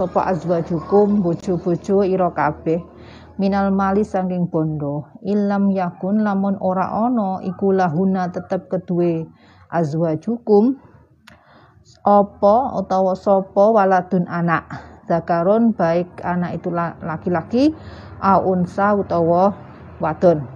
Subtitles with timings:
[0.00, 2.80] sapa azwajukum bojo-bojo ira kabeh.
[3.36, 5.04] Minal mali saking bondo.
[5.20, 9.28] Ilam yakun lamun ora ana iku lahuna tetep kedue.
[9.68, 10.80] Azwajukum
[12.00, 14.64] apa utawa sapa waladun anak?
[15.04, 16.72] Zakarun baik anak itu
[17.04, 17.76] laki-laki
[18.24, 19.52] aunsa utawa
[20.00, 20.48] wadon.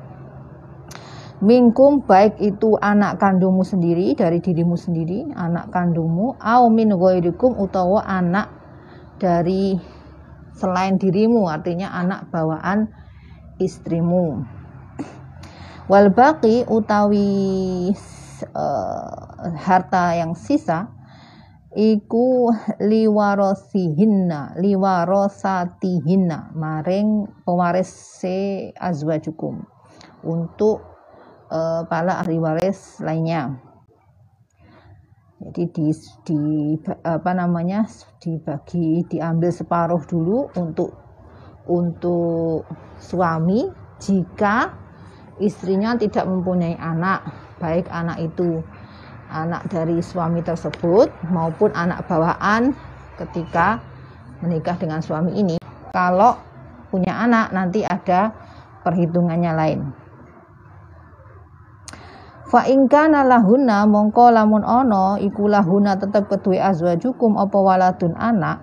[1.45, 8.54] Mingkum baik itu anak kandungmu sendiri dari dirimu sendiri, anak kandungmu, au min utawa anak
[9.25, 9.81] dari
[10.53, 12.93] selain dirimu, artinya anak bawaan
[13.57, 14.45] istrimu.
[15.89, 17.89] Wal baqi utawi
[18.53, 20.93] uh, harta yang sisa
[21.73, 29.67] iku liwarosihinna liwarosatihinna maring pewaris se azwajukum
[30.25, 30.81] untuk
[31.51, 33.64] uh, para ahli waris lainnya.
[35.45, 35.87] Jadi di,
[36.25, 36.41] di
[37.05, 37.85] apa namanya
[38.17, 40.97] dibagi diambil separuh dulu untuk
[41.69, 42.65] untuk
[42.97, 43.69] suami
[44.01, 44.73] jika
[45.37, 47.29] istrinya tidak mempunyai anak,
[47.61, 48.65] baik anak itu
[49.29, 52.73] anak dari suami tersebut maupun anak bawaan
[53.21, 53.85] ketika
[54.41, 55.57] menikah dengan suami ini.
[55.93, 56.41] Kalau
[56.89, 58.33] punya anak nanti ada
[58.81, 59.81] perhitungannya lain.
[62.45, 68.61] Fa in kana lahunna mongko lamun ana iku lahuna tetep kedue azwajukum apa waladun anak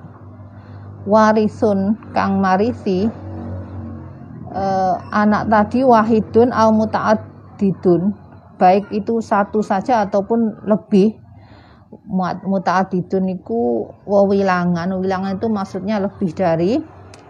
[1.10, 3.10] warisun kang marisi
[4.54, 8.14] uh, anak tadi wahidun al muta'addidun
[8.62, 11.18] baik itu satu saja ataupun lebih
[12.46, 16.78] muta'addidun itu wilangan wilangan itu maksudnya lebih dari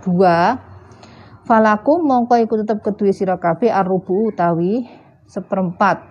[0.03, 0.59] dua.
[1.47, 4.85] Falakum mongko iku tetep kedue sira kabeh arubu utawi
[5.25, 6.10] seperempat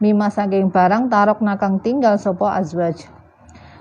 [0.00, 3.04] mima saking barang tarok nakang tinggal sopo azwaj.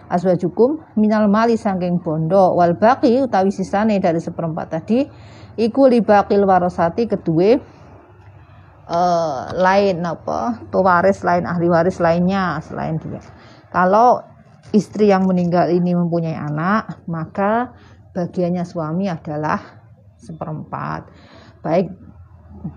[0.10, 5.06] Azwajukum minal mali saking bondo wal baki utawi sisane dari seperempat tadi
[5.56, 7.62] iku libakil warosati kedua
[8.90, 13.22] uh, lain apa pewaris lain ahli waris lainnya selain dia.
[13.70, 14.26] Kalau
[14.74, 17.78] istri yang meninggal ini mempunyai anak maka
[18.12, 19.62] bagiannya suami adalah
[20.18, 21.06] seperempat.
[21.62, 22.09] Baik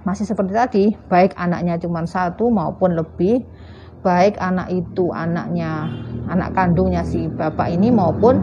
[0.07, 3.43] masih seperti tadi, baik anaknya cuma satu maupun lebih,
[4.03, 5.91] baik anak itu anaknya
[6.27, 8.39] anak kandungnya si bapak ini maupun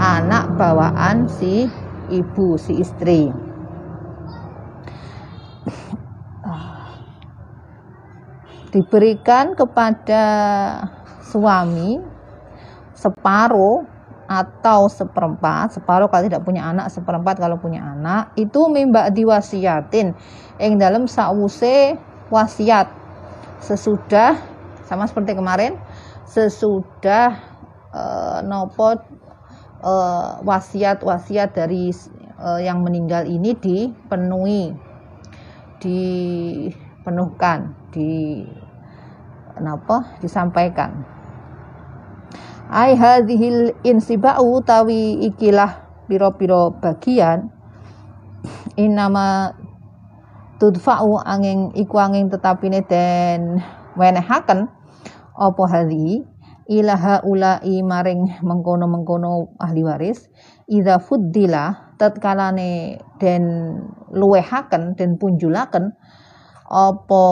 [0.00, 1.68] anak bawaan si
[2.12, 3.32] ibu si istri.
[8.74, 10.24] Diberikan kepada
[11.22, 12.02] suami
[12.92, 13.93] separuh
[14.24, 20.16] atau seperempat separuh kalau tidak punya anak seperempat kalau punya anak itu mimba diwasiatin.
[20.56, 21.98] Yang dalam sause
[22.32, 22.88] wasiat.
[23.60, 24.36] Sesudah
[24.84, 25.80] sama seperti kemarin
[26.28, 27.40] sesudah
[27.94, 28.96] uh, nopo
[29.84, 31.88] uh, wasiat wasiat dari
[32.40, 34.74] uh, yang meninggal ini dipenuhi
[35.80, 38.42] dipenuhkan di
[39.54, 41.06] apa disampaikan
[42.70, 47.52] ai hadhil insibau tawi ikilah piro-piro bagian.
[48.76, 49.52] Inama
[50.60, 53.60] tudfa'u angin iku angin tetapine den
[53.96, 54.68] wenehaken.
[55.34, 56.24] Apa hadhi?
[56.64, 60.32] Ilaha ulai maring mengkono-mengkono ahli waris.
[60.64, 63.44] Idza fuddila tatkalane den
[64.08, 65.92] luwehaken den punjulaken
[66.64, 67.24] apa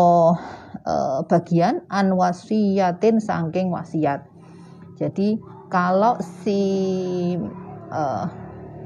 [0.84, 0.94] e,
[1.24, 4.31] bagian an saking wasiat
[5.02, 5.28] jadi
[5.66, 6.62] kalau si
[7.90, 8.24] uh,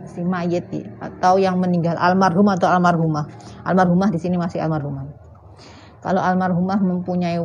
[0.09, 0.71] si mayit
[1.03, 3.27] atau yang meninggal almarhum atau almarhumah,
[3.66, 5.04] almarhumah di sini masih almarhumah.
[6.00, 7.43] Kalau almarhumah mempunyai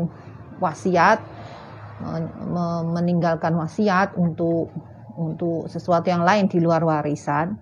[0.62, 1.20] wasiat,
[2.94, 4.70] meninggalkan wasiat untuk
[5.18, 7.58] untuk sesuatu yang lain di luar warisan,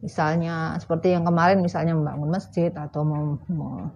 [0.00, 3.90] misalnya seperti yang kemarin misalnya membangun masjid atau mem, mem,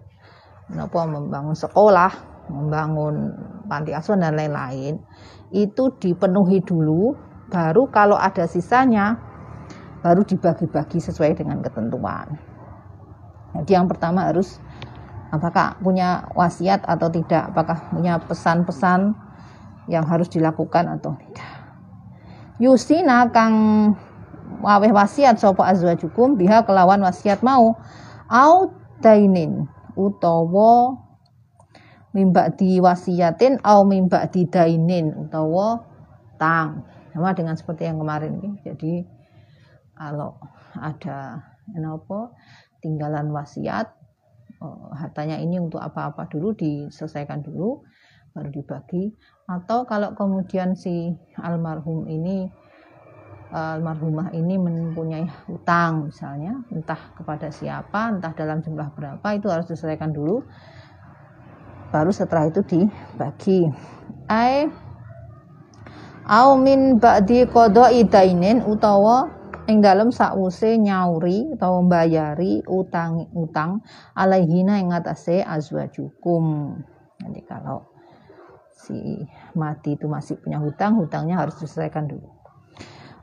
[0.91, 2.11] membangun sekolah,
[2.51, 3.31] membangun
[3.71, 4.99] panti asuhan dan lain-lain
[5.51, 7.15] itu dipenuhi dulu
[7.51, 9.19] baru kalau ada sisanya
[10.01, 12.39] baru dibagi-bagi sesuai dengan ketentuan.
[13.51, 14.57] Jadi yang pertama harus
[15.29, 19.11] apakah punya wasiat atau tidak apakah punya pesan-pesan
[19.91, 21.51] yang harus dilakukan atau tidak.
[22.61, 23.53] Yusina kang
[24.61, 27.75] waweh wasiat sopo azwajukum biha kelawan wasiat mau
[28.31, 28.53] au
[29.03, 29.67] dainin
[29.97, 30.95] utawa
[32.11, 35.79] mimba di wasiatin au mimba di dainin utawa
[36.35, 36.87] tang.
[37.11, 38.71] Sama dengan seperti yang kemarin nih.
[38.71, 38.93] jadi
[39.91, 40.39] kalau
[40.79, 41.43] ada
[41.75, 42.19] apa
[42.79, 43.91] tinggalan wasiat
[44.63, 47.83] oh, hartanya ini untuk apa-apa dulu diselesaikan dulu
[48.31, 49.11] baru dibagi.
[49.51, 52.47] Atau kalau kemudian si almarhum ini
[53.51, 60.15] almarhumah ini mempunyai hutang misalnya entah kepada siapa entah dalam jumlah berapa itu harus diselesaikan
[60.15, 60.47] dulu
[61.91, 63.67] baru setelah itu dibagi.
[64.31, 64.65] Ai
[66.25, 69.27] au min ba'di qada'i dainin utawa
[69.67, 73.83] ing dalam sause nyauri atau membayari utang utang
[74.15, 76.75] alaihina ing atase azwajukum.
[77.21, 77.85] Jadi kalau
[78.73, 82.25] si mati itu masih punya hutang hutangnya harus diselesaikan dulu.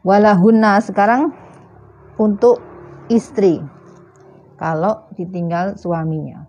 [0.07, 1.35] Walahunna sekarang
[2.21, 2.63] untuk
[3.11, 3.59] istri.
[4.59, 6.48] Kalau ditinggal suaminya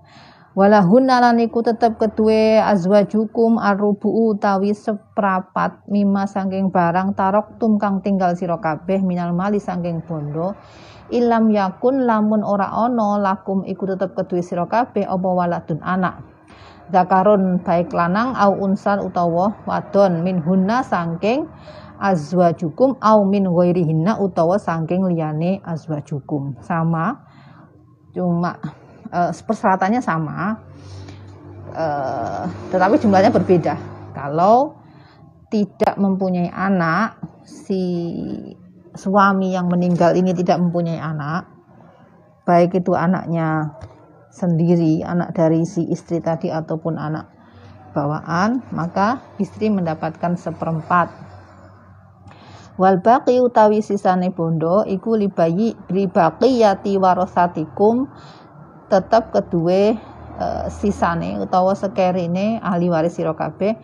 [0.59, 8.35] walahunna laniku tetap ketue azwajukum arubu utawi seprapat mima sangking barang tarok tum kang tinggal
[8.35, 10.59] sira kabeh minal mali sangking bondo
[11.15, 16.27] ilam yakun lamun ora ono lakum iku tetep kedue sira kabeh apa waladun anak
[16.91, 21.47] zakarun baik lanang au unsan utawa wadon min hunna sangking
[22.03, 26.55] azwajukum au min ghairihinna utawa saking liyane azwajukum.
[26.63, 27.19] Sama
[28.15, 28.55] cuma
[29.13, 30.57] uh, persyaratannya sama.
[31.69, 33.75] Uh, tetapi jumlahnya berbeda.
[34.17, 34.73] Kalau
[35.53, 37.81] tidak mempunyai anak, si
[38.93, 41.45] suami yang meninggal ini tidak mempunyai anak,
[42.45, 43.77] baik itu anaknya
[44.33, 47.29] sendiri, anak dari si istri tadi ataupun anak
[47.93, 51.29] bawaan, maka istri mendapatkan seperempat
[52.79, 55.75] wal baqi utawi sisane bondo iku libayi
[56.63, 58.07] yati warosatikum
[58.89, 59.95] tetap kedue
[60.41, 63.77] uh, sisane utawa sekerine ahli waris sira kabeh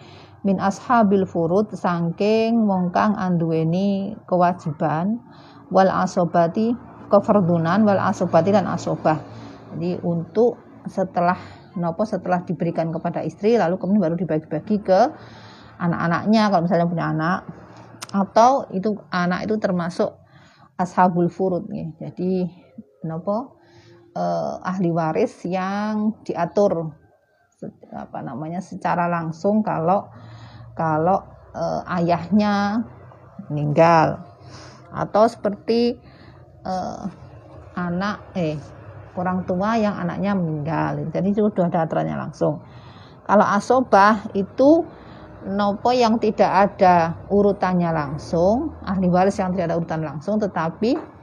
[0.46, 5.22] min ashabil furud sangking wong kang anduweni kewajiban
[5.69, 6.74] wal asobati
[7.10, 9.22] keferdunan wal asobati dan asobah
[9.78, 11.38] jadi untuk setelah
[11.78, 15.02] nopo setelah diberikan kepada istri lalu kemudian baru dibagi-bagi ke
[15.81, 17.40] anak-anaknya kalau misalnya punya anak
[18.16, 20.16] atau itu anak itu termasuk
[20.80, 21.92] ashabul furud nih.
[22.00, 22.48] Jadi
[23.04, 23.60] nopo
[24.16, 26.90] eh, ahli waris yang diatur
[27.96, 30.08] apa namanya secara langsung kalau
[30.76, 31.24] kalau
[31.56, 32.84] eh, ayahnya
[33.52, 34.24] meninggal
[34.96, 36.00] atau seperti
[36.64, 37.04] eh,
[37.76, 38.56] anak eh
[39.16, 41.08] orang tua yang anaknya meninggal.
[41.10, 42.60] Jadi sudah ada aturannya langsung.
[43.26, 44.86] Kalau asobah itu
[45.46, 51.15] nopo yang tidak ada urutannya langsung, ahli waris yang tidak ada urutan langsung, tetapi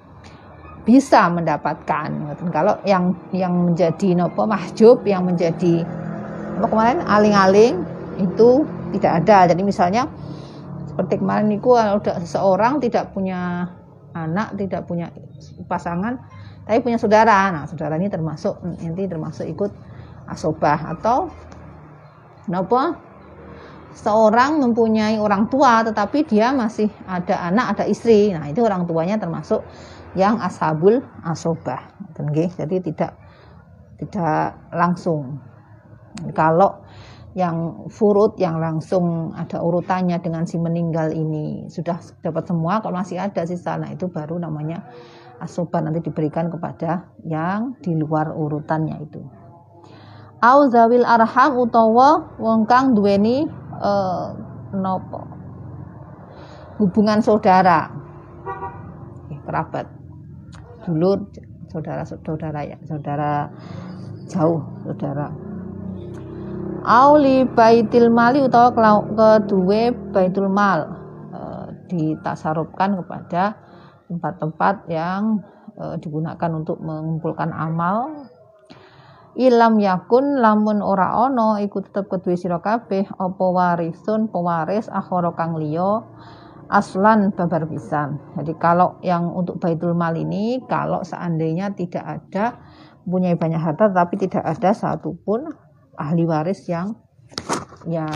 [0.82, 2.08] bisa mendapatkan.
[2.50, 5.86] Kalau yang yang menjadi nopo mahjub, yang menjadi
[6.58, 7.74] apa kemarin aling-aling
[8.18, 8.66] itu
[8.98, 9.54] tidak ada.
[9.54, 10.10] Jadi misalnya
[10.90, 13.70] seperti kemarin niku kalau seseorang tidak punya
[14.12, 15.08] anak, tidak punya
[15.70, 16.20] pasangan,
[16.66, 17.48] tapi punya saudara.
[17.54, 19.72] Nah, saudara ini termasuk nanti termasuk ikut
[20.28, 21.30] asobah atau
[22.50, 23.12] nopo
[23.92, 29.20] seorang mempunyai orang tua tetapi dia masih ada anak ada istri nah itu orang tuanya
[29.20, 29.60] termasuk
[30.14, 31.88] yang ashabul asobah.
[32.12, 33.16] Jadi tidak
[33.96, 35.40] tidak langsung.
[36.36, 36.84] Kalau
[37.32, 43.16] yang furut yang langsung ada urutannya dengan si meninggal ini sudah dapat semua kalau masih
[43.16, 44.84] ada sisa nah itu baru namanya
[45.40, 49.24] asobah nanti diberikan kepada yang di luar urutannya itu.
[50.44, 53.48] Au zawil arham utawa wong kang duweni
[53.80, 54.36] uh,
[54.76, 55.24] nopo
[56.76, 57.88] hubungan saudara.
[59.42, 60.01] Kerabat
[60.84, 61.30] dulu
[61.72, 63.48] saudara saudara ya saudara
[64.28, 65.32] jauh saudara.
[66.82, 70.90] Auli baitil mali utawa kedua baitul mal
[71.30, 71.40] e,
[71.86, 73.54] ditasarupkan kepada
[74.10, 75.38] tempat-tempat yang
[75.78, 78.26] e, digunakan untuk mengumpulkan amal.
[79.38, 85.56] Ilam yakun lamun ora ono iku tetep kedue sira kabeh apa warisun pewaris akhara kang
[85.56, 86.04] liya
[86.72, 88.16] aslan babar pisan.
[88.40, 92.56] Jadi kalau yang untuk baitul mal ini kalau seandainya tidak ada
[93.04, 95.52] punya banyak harta tapi tidak ada satupun
[96.00, 96.96] ahli waris yang
[97.84, 98.08] yang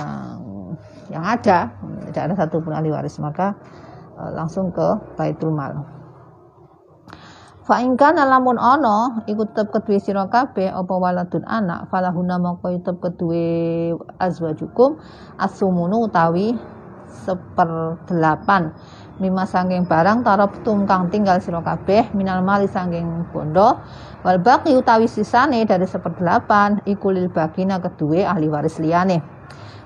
[1.12, 1.76] yang ada
[2.08, 3.52] tidak ada satupun ahli waris maka
[4.16, 4.88] eh, langsung ke
[5.20, 5.84] baitul mal.
[7.66, 12.78] Fa in kana lamun ana iku tetep kedue sira kabeh apa waladun anak falahuna mongko
[12.78, 13.90] tetep kedue
[14.22, 15.02] azwajukum
[15.34, 16.54] asumunu utawi
[17.24, 18.76] seperdelapan
[19.16, 23.80] mima sangking barang tarabtum kang tinggal sira kabeh minal mali sangking bondo.
[24.20, 29.22] Wal baqi utawi sisane dari seperdelapan iku lil bakina kedue ahli waris liyane.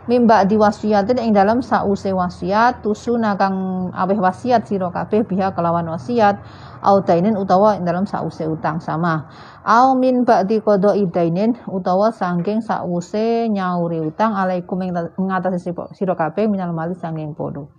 [0.08, 6.40] Mimba diwasiatin ing dalam sause wasiat tusuna kang aweh wasiat sira kabeh biha kelawan wasiat
[6.82, 9.28] au dainin utawa dalam sause utang sama
[9.70, 16.50] au min ba'di qada'i dainin utawa saking sause nyauri utang alaikum ing ngatasi sira kabeh
[16.50, 17.70] minal mali saking podo.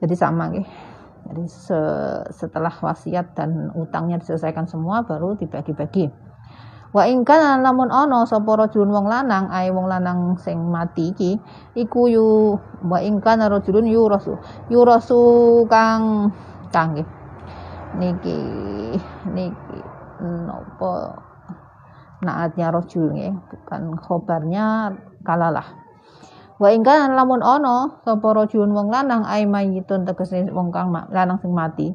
[0.00, 0.64] Jadi sama nggih.
[1.28, 1.80] Jadi se
[2.32, 6.08] setelah wasiat dan utangnya diselesaikan semua baru dibagi-bagi.
[6.88, 11.36] Wa ingkan lamun ono sapa rajulun wong lanang ae wong lanang sing mati iki
[11.76, 12.56] iku yu
[12.88, 14.40] wa ingkan rajulun yurasu
[14.72, 15.20] yurasu
[15.68, 16.32] kang
[16.72, 16.96] kang
[18.00, 18.40] niki
[19.36, 19.78] niki
[20.22, 21.14] nopo
[22.18, 25.66] naatnya rojul nggih bukan khobarnya kalalah.
[26.58, 31.54] Wa ingkan lamun ono sapa rajulun wong lanang ae mayitun tegese wong kang lanang sing
[31.54, 31.94] mati.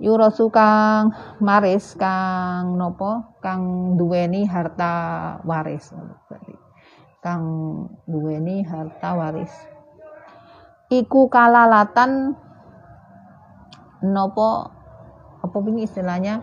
[0.00, 3.36] Yurasu kang maris kang nopo?
[3.44, 5.92] Kang duweni harta waris.
[7.20, 7.44] Kang
[8.08, 9.52] duweni harta waris.
[10.88, 12.32] Iku kalalatan
[14.00, 14.72] nopo
[15.44, 16.40] apa ini istilahnya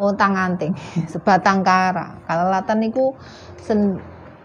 [0.00, 0.74] utang anting
[1.12, 2.18] sebatang kara.
[2.26, 3.14] Kalalatan niku
[3.60, 3.98] sen,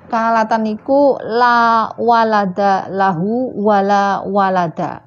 [0.10, 5.06] kalalatan niku la walada lahu wala walada.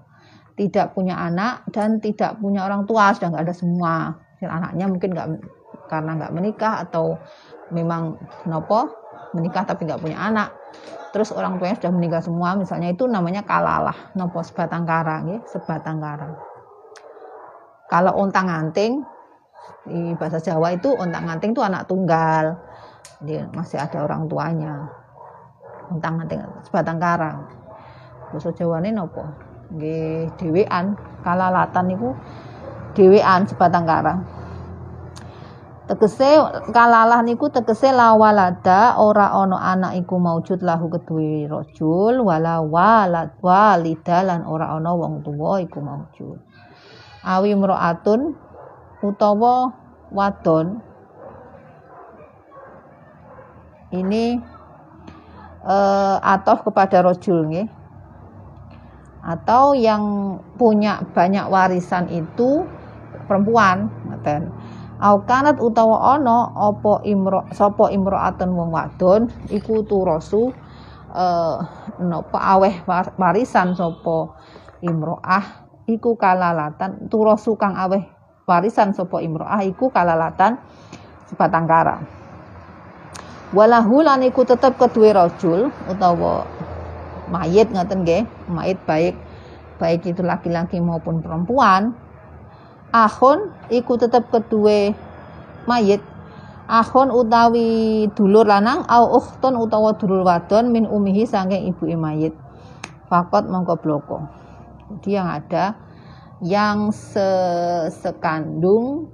[0.52, 3.94] Tidak punya anak dan tidak punya orang tua sudah nggak ada semua.
[4.42, 5.28] Anaknya mungkin nggak
[5.86, 7.14] karena nggak menikah atau
[7.70, 8.18] memang
[8.50, 8.90] nopo
[9.32, 10.52] menikah tapi nggak punya anak.
[11.12, 16.00] Terus orang tuanya sudah meninggal semua misalnya itu namanya kalalah nopo sebatang kara ya sebatang
[16.00, 16.52] kara.
[17.92, 19.04] Kalau ontang anting
[19.82, 22.58] di bahasa Jawa itu ontang anting itu anak tunggal.
[23.22, 24.86] Jadi masih ada orang tuanya.
[25.90, 27.42] Ontang anting sebatang kara.
[28.30, 29.22] Bahasa Jawa ini nopo?
[29.74, 30.94] Nggih dhewean.
[31.22, 31.94] Kalalatan
[32.94, 34.20] dhewean sebatang karang
[35.92, 36.40] tegese
[36.70, 44.22] kalalah niku tegese lawalada ora ana anak iku maujud lahu kedue rajul wala walad walida
[44.22, 46.38] lan ora ana wong tuwa iku maujud.
[47.22, 48.34] Awi mraatun
[49.02, 49.74] utawa
[50.14, 50.80] wadon.
[53.92, 54.40] Ini
[55.66, 57.68] uh, atof kepada rojul nggih.
[59.22, 62.66] Atau yang punya banyak warisan itu
[63.26, 64.50] perempuan ngaten
[65.02, 70.54] au kanat utawa ana apa imro sapa imro'atun wong wadon iku turasu
[71.12, 71.58] eh
[71.98, 72.86] napa aweh
[73.18, 74.38] warisan sapa
[74.78, 78.06] imro'ah iku kalalatan turasu kang aweh
[78.52, 80.60] warisan sapa imro'ah iku kalalatan
[81.32, 81.96] sebatang kara.
[83.56, 86.44] Walahu lan iku tetep kedue rajul utawa
[87.32, 89.16] mayit ngaten nggih mayit baik
[89.80, 91.96] baik itu laki-laki maupun perempuan
[92.92, 94.92] ahun iku tetap kedua
[95.64, 96.04] mayit.
[96.72, 102.32] Ahun utawi dulur lanang au ukhtun utawa dulur wadon min umihi saking ibu mayit.
[103.12, 104.24] Fakot mongko bloko.
[104.88, 105.76] Jadi yang ada
[106.42, 107.28] yang se
[108.02, 109.06] sekandung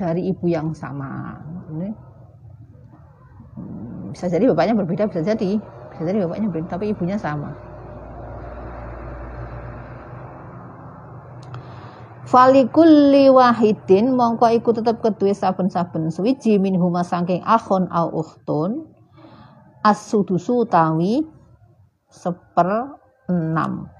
[0.00, 1.36] dari ibu yang sama.
[1.68, 1.92] Hmm,
[4.16, 5.60] bisa jadi bapaknya berbeda bisa jadi.
[6.00, 7.52] Jadi bapaknya beda tapi ibunya sama.
[12.24, 18.86] Falikulli wahidin mongko iku tetep kedue saben-saben suwiji min huma saking akhon au ukhtun
[19.82, 21.26] as-sudusu tawi
[22.06, 22.96] seper
[23.26, 23.90] enam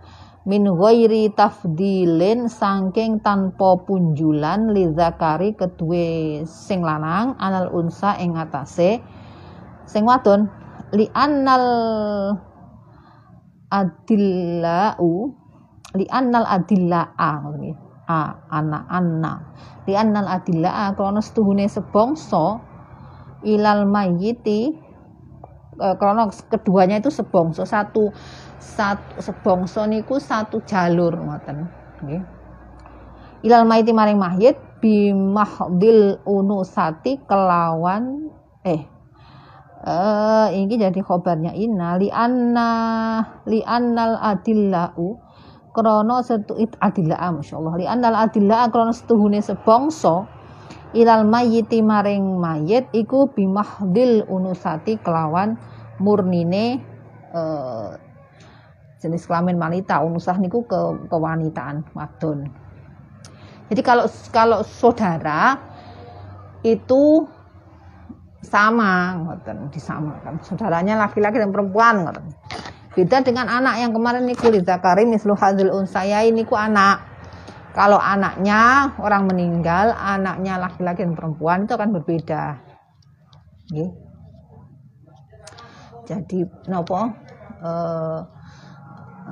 [0.49, 9.05] min ghairi tafdilin saking tanpa punjulan li zakari kedue sing lanang anal unsa ing atase
[9.85, 10.49] sing wadon.
[10.91, 11.67] Li annal
[13.71, 15.31] adillau
[15.95, 17.15] li annal adillaa
[18.11, 18.21] a
[18.51, 19.33] ana anna.
[19.87, 22.59] Li annal adillaa krana setuhune sebangsa
[23.47, 24.75] ilal mayiti
[25.79, 27.63] e, krana keduanya itu sebangsa.
[27.63, 28.11] Satu
[28.61, 31.67] satu sebangsa niku satu jalur ngoten.
[32.05, 32.23] Nggih.
[33.49, 38.29] Ilal mayiti maring mahyit bimahdil unusati kelawan
[38.61, 38.85] eh
[39.85, 41.57] uh, ini jadi khobarnya.
[41.57, 42.71] Inna li anna
[43.49, 45.17] li annal adillau
[45.73, 50.27] krono setu it adillah masyaallah li annal adillah krono setuhune sebangsa
[50.93, 55.55] ilal mayyiti maring mayit iku bimahdil unusati kelawan
[56.03, 56.83] murnine
[57.31, 57.95] uh,
[59.01, 62.53] jenis kelamin wanita unusah niku ke kewanitaan wadon.
[63.73, 65.57] Jadi kalau kalau saudara
[66.61, 67.25] itu
[68.45, 70.41] sama ngoten disamakan.
[70.45, 72.29] Saudaranya laki-laki dan perempuan ngoten.
[72.93, 77.09] Beda dengan anak yang kemarin niku zakari mislu hadil unsaya ini ku anak.
[77.71, 82.59] Kalau anaknya orang meninggal anaknya laki-laki dan perempuan itu akan berbeda.
[86.11, 86.99] Jadi nopo
[87.63, 88.19] uh,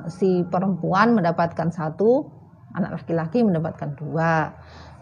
[0.07, 2.31] si perempuan mendapatkan satu
[2.71, 4.53] anak laki-laki mendapatkan dua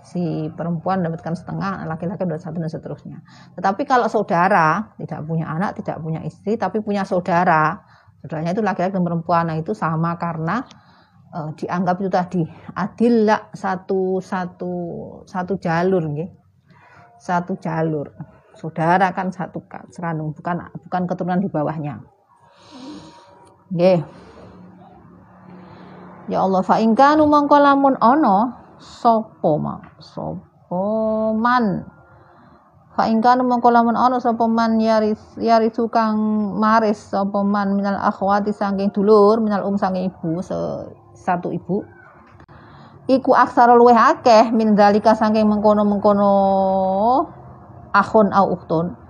[0.07, 3.17] si perempuan mendapatkan setengah, laki-laki dapat satu dan seterusnya.
[3.59, 7.75] Tetapi kalau saudara tidak punya anak, tidak punya istri, tapi punya saudara,
[8.23, 10.63] saudaranya itu laki-laki dan perempuan, nah itu sama karena
[11.35, 14.73] uh, dianggap itu tadi adillah satu satu
[15.27, 16.29] satu jalur nggih.
[17.19, 18.07] Satu jalur.
[18.55, 19.59] Saudara kan satu
[19.91, 21.99] serandung bukan bukan keturunan di bawahnya.
[23.75, 24.26] Nggih.
[26.27, 28.51] Ya Allah fa in kanu mongko lamun ana
[28.83, 30.83] sapa ma sapa
[31.31, 31.87] man?
[32.99, 36.19] Fa in kanu mongko lamun ana sapa man yaris yarisu kang
[36.59, 40.55] maris sapa man minal akhwati saking dulur minal um saking ibu se,
[41.15, 41.87] satu ibu.
[43.07, 46.33] Iku aksara luweh akeh min dalika saking mengkono-mengkono
[47.95, 49.06] akhun au uhtun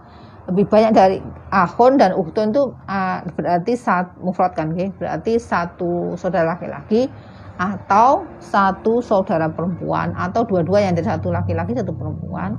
[0.47, 1.17] lebih banyak dari
[1.51, 4.91] akhun dan uhtun itu uh, berarti saat mufrad kan okay?
[4.95, 7.11] berarti satu saudara laki-laki
[7.57, 12.53] atau satu saudara perempuan atau dua-dua yang dari satu laki-laki satu perempuan.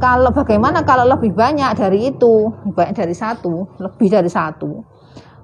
[0.00, 0.80] Kalau bagaimana?
[0.84, 4.80] Kalau lebih banyak dari itu banyak dari satu lebih dari satu.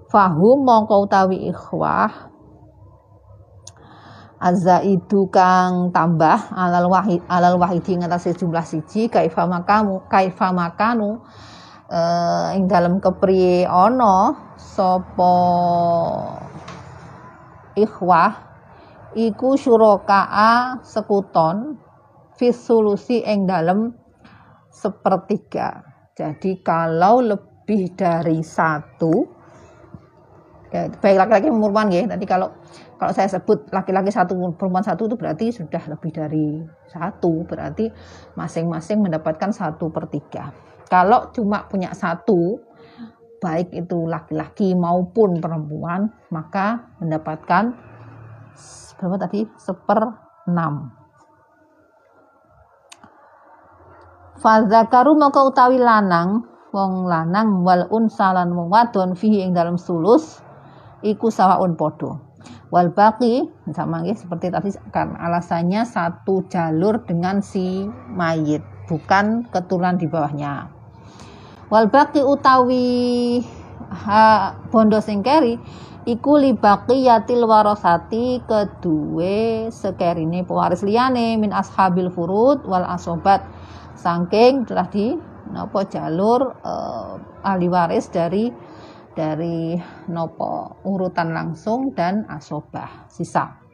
[0.08, 2.35] Fahum mongko utawi ikhwah
[4.36, 11.24] azaidu kang tambah alal wahid alal wahidi ngatasé jumlah siji kaifa makamu kaifa makanu
[11.88, 15.34] uh, ing dalam kepriye ana sapa
[17.76, 18.32] ikhwah
[19.16, 21.80] iku syurakaa sekuton
[22.36, 23.96] fisulusi ing dalam
[24.68, 25.80] sepertiga.
[26.12, 29.12] Jadi kalau lebih dari satu
[30.68, 32.52] ya, baik laki-laki perempuan ya nanti kalau
[32.96, 37.44] kalau saya sebut laki-laki satu perempuan satu itu berarti sudah lebih dari satu.
[37.44, 37.92] Berarti
[38.40, 40.48] masing-masing mendapatkan satu per tiga.
[40.88, 42.56] Kalau cuma punya satu
[43.36, 47.76] baik itu laki-laki maupun perempuan maka mendapatkan
[48.96, 49.44] berapa tadi?
[49.60, 50.00] Seper
[50.48, 50.88] enam.
[54.40, 56.48] Fadzakaru maka utawi lanang.
[56.72, 60.44] Wong lanang wal unsalan wong wadon fihi ing dalam sulus
[61.00, 61.72] iku sawaun
[62.70, 69.98] wal baqi sama ya, seperti tadi kan alasannya satu jalur dengan si mayit bukan keturunan
[69.98, 70.70] di bawahnya.
[71.70, 73.42] Wal baqi utawi
[73.90, 75.58] ha, bondo singkeri
[76.06, 83.42] iku li baqiyatil warasati kedue sekerine pewaris liyane min ashabil furud wal asobat.
[83.96, 85.18] Saking telah di
[85.50, 88.52] napa jalur uh, ahli waris dari
[89.16, 89.72] dari
[90.12, 93.64] nopo urutan langsung dan asobah sisa.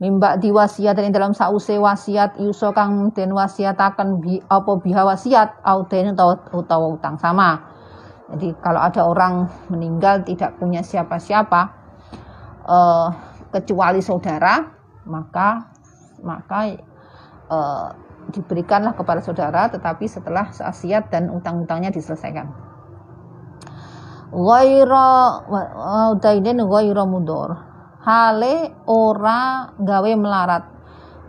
[0.00, 5.84] Mimba diwasiat dan dalam sause wasiat yuso kang den wasiataken bi apa biha wasiat au
[5.88, 6.12] den
[6.52, 7.56] utawa utang sama.
[8.30, 11.60] Jadi kalau ada orang meninggal tidak punya siapa-siapa
[12.68, 13.08] eh,
[13.50, 14.60] kecuali saudara
[15.08, 15.68] maka
[16.20, 16.60] maka
[17.48, 17.88] eh,
[18.30, 22.69] diberikanlah kepada saudara tetapi setelah wasiat dan utang-utangnya diselesaikan
[24.30, 25.08] ghaira
[26.14, 27.70] utaiden ghaira mudor
[28.04, 30.64] hale ora gawe melarat.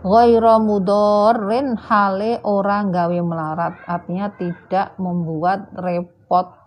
[0.02, 3.74] Ghaira mudorin hale ora gawe melarat.
[3.86, 6.58] Artinya tidak membuat repot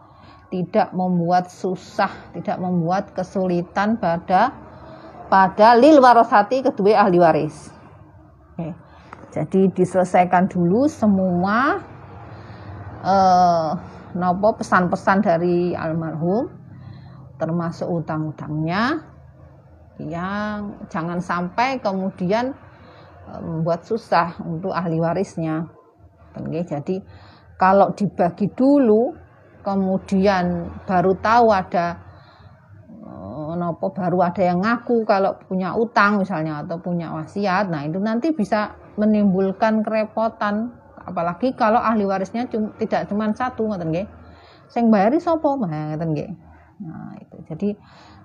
[0.54, 4.54] tidak membuat susah tidak membuat kesulitan pada
[5.28, 7.74] pada lil warasati kedua ahli waris.
[8.56, 8.72] Oke.
[9.36, 11.84] jadi diselesaikan dulu semua
[13.04, 13.76] uh,
[14.16, 16.48] nopo pesan-pesan dari almarhum
[17.36, 19.04] termasuk utang-utangnya
[20.00, 22.56] yang jangan sampai kemudian
[23.32, 25.68] eh, membuat susah untuk ahli warisnya.
[26.52, 27.00] Jadi
[27.56, 29.16] kalau dibagi dulu
[29.64, 31.96] kemudian baru tahu ada
[32.92, 37.98] eh, nopo baru ada yang ngaku kalau punya utang misalnya atau punya wasiat nah itu
[37.98, 40.76] nanti bisa menimbulkan kerepotan
[41.06, 44.08] apalagi kalau ahli warisnya cum, tidak cuma satu ngoten nggih.
[44.68, 46.32] Sing bayari sapa ngoten nggih.
[46.82, 47.38] Nah itu.
[47.48, 47.70] Jadi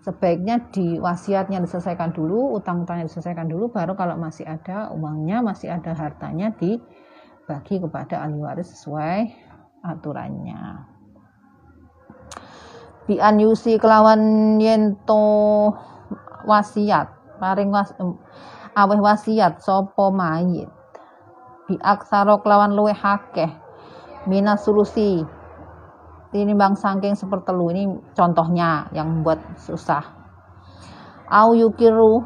[0.00, 5.92] sebaiknya di wasiatnya diselesaikan dulu utang-utangnya diselesaikan dulu baru kalau masih ada uangnya masih ada
[5.92, 9.28] hartanya dibagi kepada ahli waris sesuai
[9.84, 10.88] aturannya.
[13.04, 15.68] Bi an yusi kelawan yento
[16.48, 17.92] wasiat paring was
[18.72, 20.79] aweh wasiat sapa mayit
[21.70, 23.46] bi aksaro kelawan luwe hakeh
[24.26, 25.22] mina solusi
[26.30, 27.74] ini bang sangking sepertelu.
[27.74, 27.82] Ini
[28.14, 30.02] contohnya yang membuat susah.
[31.26, 32.22] Au yukiru.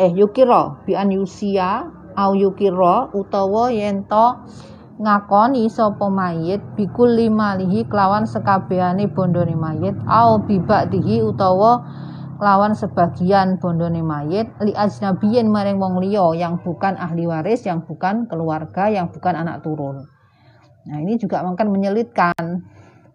[0.00, 0.80] Eh yukiro.
[0.88, 1.84] Bi an yusia.
[2.16, 4.46] Au yukiro utawa yento
[4.94, 10.00] ngakoni sapa mayit bikul lima lihi kelawan sekabehane bondone mayit.
[10.08, 11.84] Au bibak dihi utawa
[12.40, 18.26] lawan sebagian bondone mayit li ajnabiyin maring wong liya yang bukan ahli waris, yang bukan
[18.26, 20.06] keluarga, yang bukan anak turun.
[20.84, 22.44] Nah, ini juga akan menyelitkan.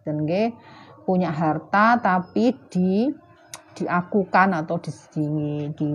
[0.08, 0.56] Dan ge
[1.04, 3.10] punya harta tapi di
[3.76, 5.28] diakukan atau di di,
[5.76, 5.90] di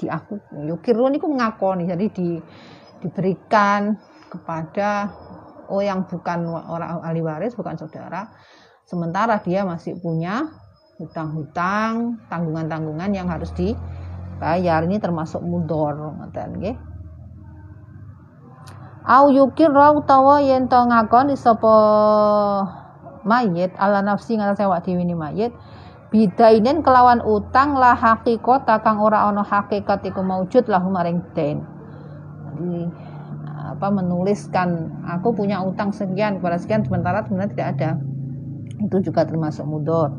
[0.00, 2.40] diaku yukiru niku mengakoni jadi di
[3.00, 3.96] diberikan
[4.28, 5.08] kepada
[5.72, 8.28] oh yang bukan orang ahli waris bukan saudara.
[8.84, 10.50] Sementara dia masih punya
[11.00, 14.84] hutang-hutang tanggungan-tanggungan yang harus dibayar.
[14.84, 16.76] Ini termasuk mudor ngoten nggih.
[19.00, 21.74] Au yukira utawa yen to ngakoni sapa
[23.24, 25.56] mayit ala nafsi ngatasé awak dhewe ni mayit.
[26.12, 31.64] Bidainen kelawan utang lah hakikat kang ora ana hakikat iku maujud lahu maring den.
[32.44, 32.92] Jadi
[33.70, 37.90] apa menuliskan aku punya utang sekian kepada sekian sementara sebenarnya tidak ada.
[38.84, 40.12] Itu juga termasuk mudor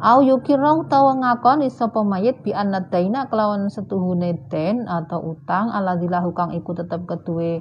[0.00, 6.56] au yukira utawa ngakon sapa mayit bi annadaina kelawan setuhune den atau utang aladilahu kang
[6.56, 7.60] iku tetep keduwe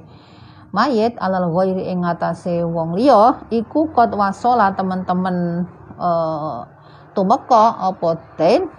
[0.71, 5.67] mayit alal ghairi ing ngatasé wong liya iku kot wasola teman-teman
[5.99, 6.63] uh,
[7.11, 8.71] tumeka apa den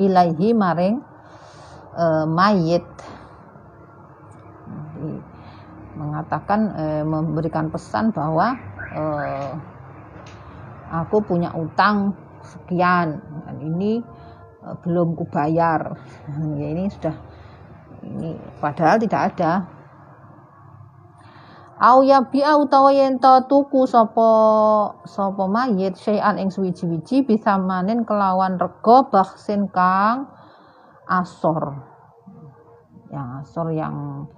[0.00, 1.02] ilahi maring
[1.96, 2.84] uh, mayit.
[5.96, 8.56] Mengatakan uh, memberikan pesan bahwa
[8.96, 9.52] uh,
[10.92, 12.16] aku punya utang
[12.50, 13.22] sekian.
[13.46, 14.02] Dan ini
[14.66, 15.94] uh, belum kubayar.
[16.58, 17.16] Ya ini sudah
[18.02, 19.52] ini padahal tidak ada.
[21.80, 24.28] Au ya bi'a utawa yen tuku sapa
[25.08, 30.28] sapa mayit syai'an ing suwiji-wiji bisa manen kelawan rega baksin kang
[31.08, 31.80] asor.
[33.08, 34.28] Yang asor yang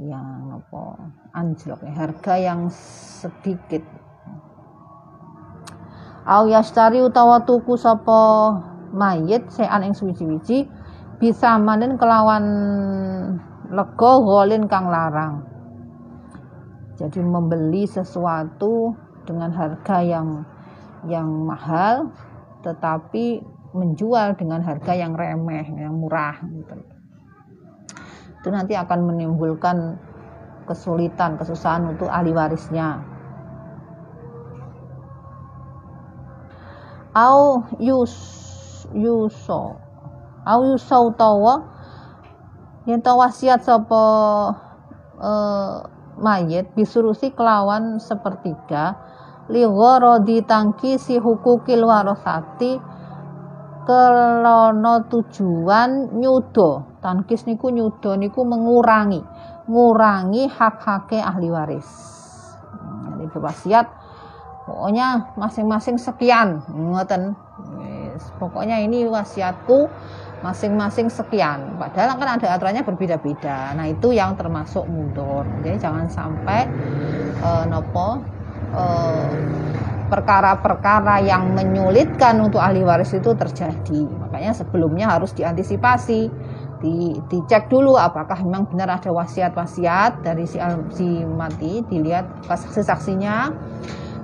[0.00, 3.84] yang apa anjlok harga yang sedikit
[6.28, 8.52] au yastari utawa tuku sapa
[8.92, 10.68] mayit syai'an ing suwiji-wiji
[11.16, 12.44] bisa manen kelawan
[13.72, 15.42] lega golin kang larang
[17.00, 18.92] jadi membeli sesuatu
[19.24, 20.44] dengan harga yang
[21.08, 22.12] yang mahal
[22.60, 23.40] tetapi
[23.76, 26.74] menjual dengan harga yang remeh, yang murah gitu.
[28.40, 29.98] Itu nanti akan menimbulkan
[30.64, 33.02] kesulitan, kesusahan untuk ahli warisnya.
[37.18, 38.14] Au yus
[38.94, 39.74] yuso.
[40.46, 41.66] Au yuso utawa
[42.86, 44.04] yen wasiat sapa
[45.18, 45.76] eh,
[46.22, 48.94] mayit bisurusi kelawan sepertiga.
[49.48, 52.78] Rodi tangki si hukukil warosati
[53.88, 57.00] kelono tujuan nyudo.
[57.00, 59.24] Tangkis niku nyudo niku mengurangi.
[59.68, 61.88] Ngurangi hak-hake ahli waris.
[63.08, 63.86] Jadi berwasiat
[64.68, 67.32] pokoknya masing-masing sekian ngoten.
[68.36, 69.88] Pokoknya ini wasiatku
[70.42, 71.78] masing-masing sekian.
[71.80, 73.74] Padahal kan ada aturannya berbeda-beda.
[73.74, 75.46] Nah itu yang termasuk mundur.
[75.64, 76.66] Jadi jangan sampai
[77.42, 78.22] uh, nopo
[78.74, 79.30] uh,
[80.08, 84.02] perkara-perkara yang menyulitkan untuk ahli waris itu terjadi.
[84.06, 86.20] Makanya sebelumnya harus diantisipasi
[86.78, 90.62] di, dicek dulu apakah memang benar ada wasiat-wasiat dari si,
[90.94, 93.50] si mati dilihat saksi-saksinya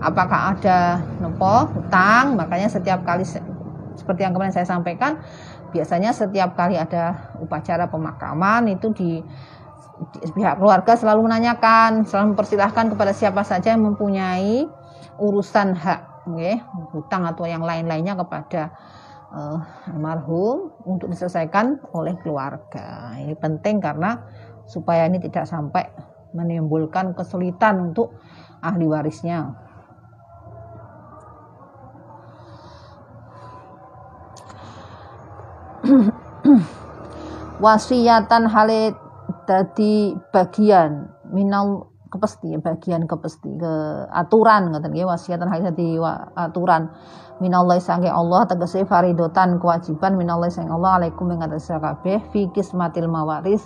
[0.05, 3.25] apakah ada nopo hutang makanya setiap kali
[3.97, 5.25] seperti yang kemarin saya sampaikan
[5.75, 9.19] biasanya setiap kali ada upacara pemakaman itu di,
[10.23, 14.71] di pihak keluarga selalu menanyakan, selalu mempersilahkan kepada siapa saja yang mempunyai
[15.19, 16.63] urusan hak, okay,
[16.95, 18.71] hutang atau yang lain-lainnya kepada
[19.35, 19.59] uh,
[19.91, 23.19] almarhum untuk diselesaikan oleh keluarga.
[23.19, 24.23] Ini penting karena
[24.71, 25.91] supaya ini tidak sampai
[26.35, 28.15] menimbulkan kesulitan untuk
[28.63, 29.55] ahli warisnya.
[37.65, 38.93] Wasiatan hale
[39.49, 43.75] dadi bagian minal kepesti bagian kepesti ke
[44.13, 45.97] aturan ngoten nggih wasiatan hale dadi
[46.37, 46.93] aturan
[47.43, 53.09] minallah sange Allah tegese faridotan kewajiban minallah sang Allah alaikum ing atas kabeh fi kismatil
[53.11, 53.65] mawaris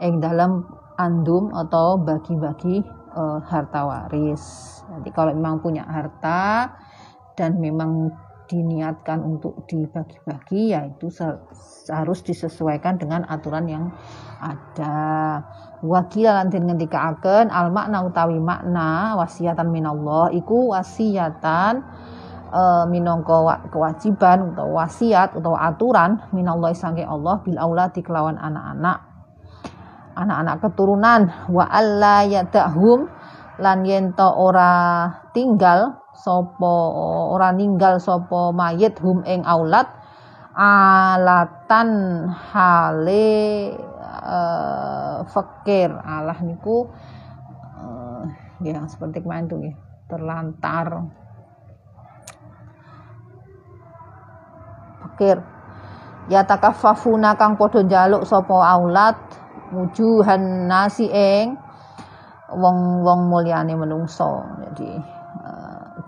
[0.00, 0.64] ing dalam
[0.96, 2.84] andum atau bagi-bagi
[3.16, 4.44] uh, harta waris.
[4.92, 6.68] Nanti kalau memang punya harta
[7.40, 8.12] dan memang
[8.50, 11.06] diniatkan untuk dibagi-bagi ya itu
[11.86, 13.84] harus disesuaikan dengan aturan yang
[14.42, 15.38] ada.
[15.80, 21.80] Wakil lantin akan al makna utawi makna wasiatan minallah iku wasiatan
[22.50, 28.98] e, minangka kewajiban atau wasiat atau aturan minallah sangke Allah bil auladi kelawan anak-anak.
[30.18, 33.08] Anak-anak keturunan wa alla yadahum
[33.62, 36.76] lan yento ora tinggal sopo
[37.32, 39.88] ora ninggal sopo mayit hum ing aulat
[40.52, 41.88] alatan
[42.28, 43.32] hale
[44.20, 45.88] uh, fakir.
[45.88, 46.84] Alah niku
[47.80, 48.22] uh,
[48.60, 49.72] ya seperti kemarin tuh ya
[50.12, 51.08] terlantar.
[55.00, 55.40] Fakir.
[56.28, 59.18] Ya takaffafuna kang padha njaluk sapa aulat
[59.74, 61.58] wujuhan nasi ing
[62.50, 64.44] wong-wong mulyane menungso.
[64.62, 65.19] Jadi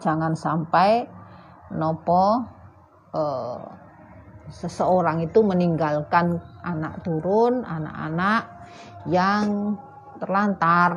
[0.02, 1.06] jangan sampai
[1.72, 2.42] nopo
[3.14, 3.62] uh,
[4.50, 8.50] seseorang itu meninggalkan anak turun anak-anak
[9.06, 9.78] yang
[10.18, 10.92] terlantar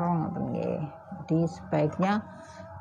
[1.25, 2.13] jadi sebaiknya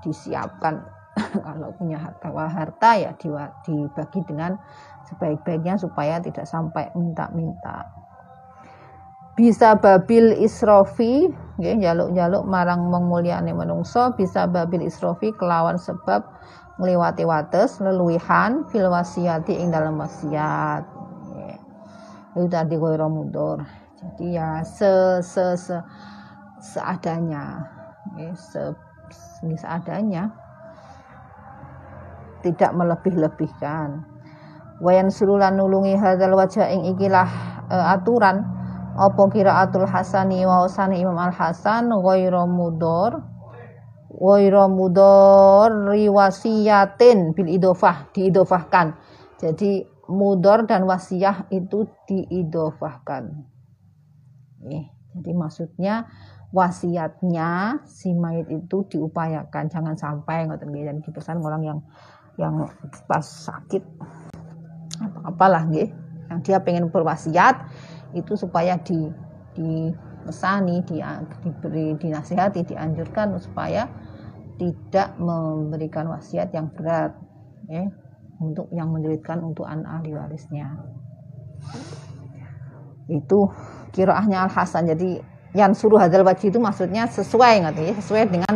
[0.04, 0.84] disiapkan.
[1.46, 3.14] Kalau punya harta harta ya
[3.62, 4.58] dibagi dengan
[5.06, 8.03] sebaik-baiknya supaya tidak sampai minta-minta
[9.34, 16.22] bisa babil isrofi ya jaluk-jaluk marang menguliane menungso bisa babil isrofi kelawan sebab
[16.78, 20.94] ngliwati wates leluwihan fil wasiati ing dalam wasiat
[22.34, 23.62] itu tadi koiro mundur.
[23.94, 25.78] Jadi ya se se, se
[26.58, 27.62] seadanya
[28.18, 28.74] ya, se,
[29.54, 30.34] seadanya
[32.42, 34.02] tidak melebih-lebihkan.
[34.82, 37.30] Wayan surulan nulungi hadzal wajah ing ikilah
[37.70, 38.42] uh, aturan
[38.94, 43.22] apa kiraatul hasani wa usani Imam Al Hasan ghairu mudor
[44.14, 48.94] ghairu mudor riwasiyatin bil idofah diidofahkan
[49.42, 53.44] jadi mudor dan wasiyah itu diidofahkan
[54.70, 56.06] eh, jadi maksudnya
[56.54, 59.66] wasiatnya si mayit itu diupayakan.
[59.66, 61.78] Jangan sampai ngoten nggih dan pesan orang yang
[62.38, 62.54] yang
[63.10, 63.82] pas sakit
[65.02, 65.90] apa apalah nggih
[66.30, 67.66] yang dia pengen berwasiat
[68.14, 69.10] itu supaya di
[69.54, 70.98] dipesani, di,
[71.42, 73.86] diberi dinasihati, dianjurkan supaya
[74.58, 77.14] tidak memberikan wasiat yang berat
[77.66, 77.86] ya
[78.38, 80.78] untuk yang menjeritkan untuk anak ahli warisnya.
[83.10, 83.50] Itu
[83.94, 85.22] kiroahnya al Hasan jadi
[85.54, 87.94] yang suruh hadal wajib itu maksudnya sesuai nggak ya?
[87.98, 88.54] Sesuai dengan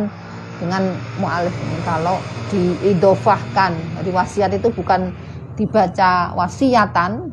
[0.59, 0.83] dengan
[1.19, 1.79] mualif ini.
[1.87, 2.19] Kalau
[2.51, 3.71] diidofahkan
[4.03, 5.15] jadi wasiat itu bukan
[5.55, 7.31] dibaca wasiatan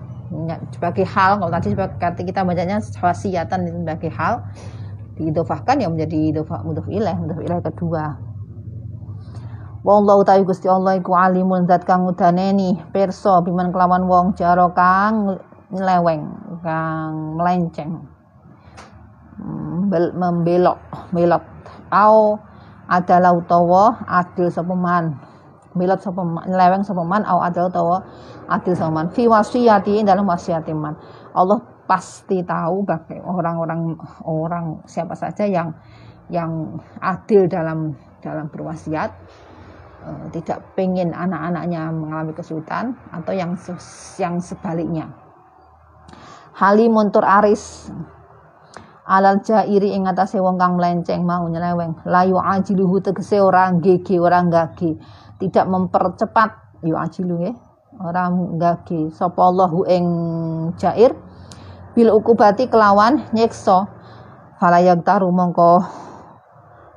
[0.70, 4.46] sebagai hal kalau tadi sebagai kita bacanya wasiatan sebagai hal
[5.16, 8.04] diidofahkan ya menjadi idofah mudhof ilaih mudhof ilaih kedua.
[9.86, 15.38] Wallahu ta'ala Gusti Allah iku alimun zat kang udaneni perso biman kelawan wong jaro kang
[15.70, 16.26] nyeleweng
[16.62, 18.02] kang melenceng
[19.90, 20.78] membelok
[21.14, 21.44] belok.
[21.94, 22.34] Au
[22.90, 25.14] adalah utawa adil sapa man
[25.76, 27.96] belok sapa nyeleweng sapa man au adalah utawa
[28.48, 30.96] adil saman fi wasiyati dalam wasiat man.
[31.36, 33.94] Allah pasti tahu bagi orang-orang
[34.26, 35.70] orang siapa saja yang
[36.32, 39.12] yang adil dalam dalam berwasiat.
[40.06, 43.58] Uh, tidak pengen anak-anaknya mengalami kesulitan atau yang
[44.22, 45.10] yang sebaliknya.
[46.54, 47.90] Halimun tur aris
[49.06, 52.02] alal jairi ing atase wong kang melenceng mau nyeleweng.
[52.04, 54.98] Layu ajiluhu tegese orang gege orang gage
[55.38, 56.82] tidak mempercepat.
[56.82, 57.56] Yu ajilu nggih.
[57.96, 60.06] Orang gage sapa Allahu ing
[60.76, 61.14] jair?
[61.96, 63.88] Bil ukubati kelawan nyekso
[64.60, 65.80] falayak taru mongko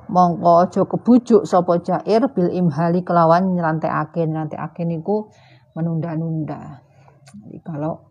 [0.10, 4.26] mongko aja kebujuk sapa jair bil imhali kelawan nyrantekake.
[4.26, 5.30] Nyrantekake niku
[5.78, 6.84] menunda-nunda.
[7.64, 8.09] Kalau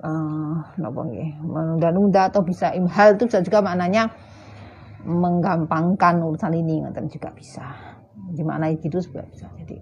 [0.00, 4.12] uh, nggih menunda-nunda atau bisa imhal itu juga maknanya
[5.04, 7.64] menggampangkan urusan ini ngoten juga bisa.
[8.30, 9.48] Di mana itu juga bisa.
[9.56, 9.76] Jadi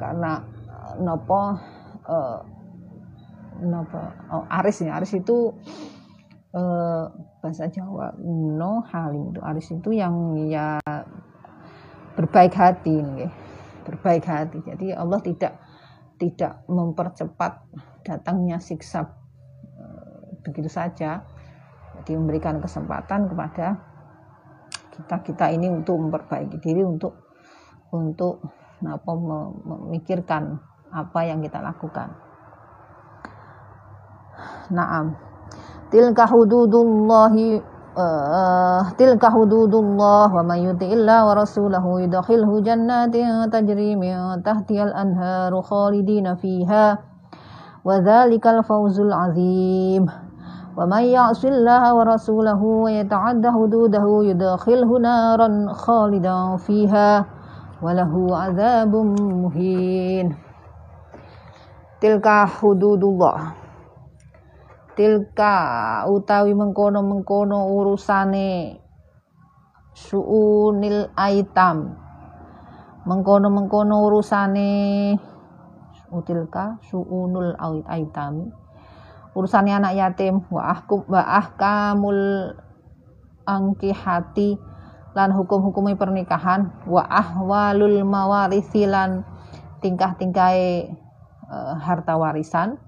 [0.00, 0.42] karena
[0.98, 1.54] nopo
[2.08, 2.38] uh,
[3.62, 4.00] nopo
[4.32, 5.52] oh, aris ya aris itu
[6.56, 7.04] uh,
[7.40, 10.80] bahasa Jawa no halim itu aris itu yang ya
[12.16, 13.30] berbaik hati nih
[13.86, 15.56] berbaik hati jadi Allah tidak
[16.20, 17.64] tidak mempercepat
[18.04, 19.19] datangnya siksa
[20.40, 21.24] begitu saja
[22.00, 23.76] jadi memberikan kesempatan kepada
[24.96, 27.16] kita kita ini untuk memperbaiki diri untuk
[27.90, 28.40] untuk
[28.80, 29.12] apa
[29.66, 30.56] memikirkan
[30.90, 32.16] apa yang kita lakukan.
[34.72, 35.18] Naam.
[35.90, 37.60] Tilka hududullahi
[37.98, 44.14] uh, tilka hududullah wa may yuti'illah wa rasulahu yudkhilhu jannatin tajri min
[44.46, 46.94] tahtihal anharu khalidina fiha
[47.82, 50.06] wa dzalikal fawzul azim
[50.88, 57.20] ya'sillaha wa rasulahu wa yata'adda hududahu yudkhilhu naran khalidan fiha
[57.84, 59.12] wa lahu 'adzabun
[59.44, 60.32] muhin.
[62.00, 63.52] Tilka hududullah.
[64.96, 65.56] Tilka
[66.08, 68.80] utawi mengkono mengkono urusane
[69.92, 71.92] suunil aitam.
[73.04, 74.72] Mengkono mengkono urusane
[76.08, 77.52] utilka suunul
[77.84, 78.59] aitam
[79.36, 80.42] urusane anak yatim.
[80.50, 82.54] Wa ahkum wa ahkamul
[83.46, 84.58] angkihati.
[85.14, 86.70] Lan hukum-hukumnya pernikahan.
[86.86, 89.26] Wa ahwalul mawarisi lan
[89.82, 90.90] tingkah-tingkai
[91.50, 92.78] uh, harta warisan.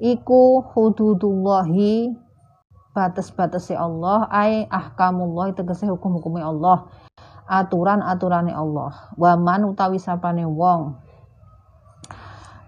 [0.00, 2.14] Iku hududullahi
[2.96, 4.30] batas-batas Allah.
[4.30, 6.88] Ai ahkamullah tegese hukum-hukumnya Allah.
[7.50, 9.10] Aturan-aturane Allah.
[9.18, 10.94] Waman utawi sapane wong.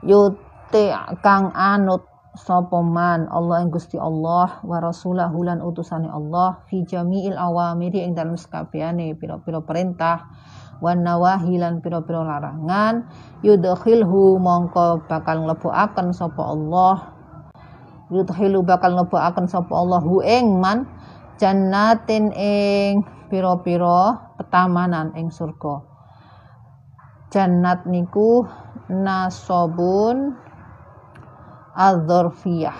[0.02, 0.90] Yute
[1.22, 7.36] kang anut sapa man Allah yang Gusti Allah wa rasulahu lan utusane Allah fi jami'il
[7.36, 10.24] awamiri ing dalem sekabehane pira-pira perintah
[10.80, 13.04] wan nawahi lan pira-pira larangan
[13.44, 17.22] yudkhilhu mongko bakal nglebokaken sapa Allah
[18.12, 20.84] yudhilu bakal akan sapa Allahu ing man
[21.40, 23.00] jannatin ing
[23.32, 25.80] piro-piro petamanan ing surga.
[27.32, 28.44] Jannat niku
[28.92, 30.36] nasobun
[31.74, 32.76] adzorfiyah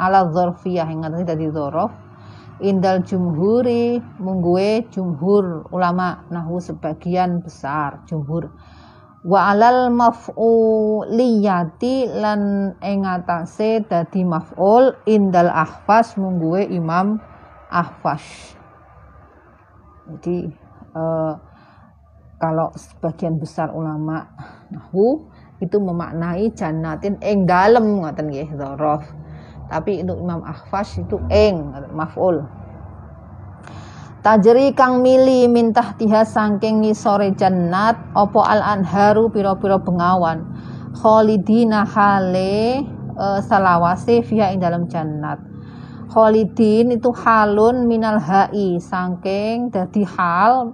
[0.00, 1.92] ala dzorfiyah yang ngerti tadi dzorof
[2.62, 8.48] indal jumhuri mungguwe jumhur ulama nahu sebagian besar jumhur.
[9.24, 10.52] Wa alal maf'uliyati
[12.12, 17.16] lan ing atase dadi maf'ul indal ahfas mungguwe Imam
[17.72, 18.54] Ahfas
[20.04, 20.52] jadi
[20.92, 21.34] eh,
[22.36, 24.28] kalau sebagian besar ulama
[24.68, 25.32] nahu
[25.64, 29.24] itu memaknai jannatin ing dalem ngoten nggih dzaraf
[29.68, 32.44] tapi untuk Imam Ahfas itu ing maf'ul.
[34.24, 40.48] Tajri kang mili mintah tiha sangking ngisore jannat opo al anharu piro-piro bengawan.
[40.96, 45.44] Khalidina hale e, salawase fiha ing dalam jannat.
[46.08, 50.72] Khalidin itu halun minal hai sangking dadi hal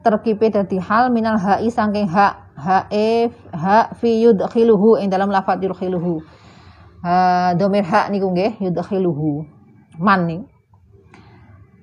[0.00, 6.20] terkipe dadi hal minal hai sangking hak hae ha fi yudkhiluhu ing dalam lafadz yudkhiluhu.
[6.98, 9.46] Uh, domir hak niku nggih yudkhiluhu.
[9.98, 10.42] Man nih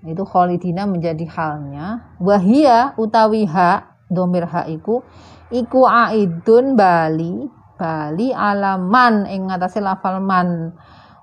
[0.06, 2.16] itu kholidina menjadi halnya.
[2.22, 5.02] Wahia utawi ha domir ha iku
[5.50, 10.76] iku aidun bali bali alaman ing ngatasé lafal man.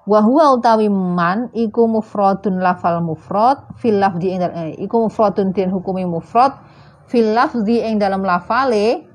[0.03, 6.03] Wahua utawi man iku mufradun lafal mufrad fil lafzi ing eh, iku mufradun den hukumi
[6.03, 6.59] mufrad
[7.07, 9.12] fil lafzi ing dalam lafale la,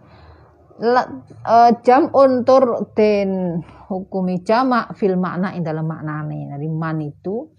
[0.82, 6.54] uh, jam untur den hukumi jamak fil makna ing dalam maknane.
[6.54, 7.50] Jadi man itu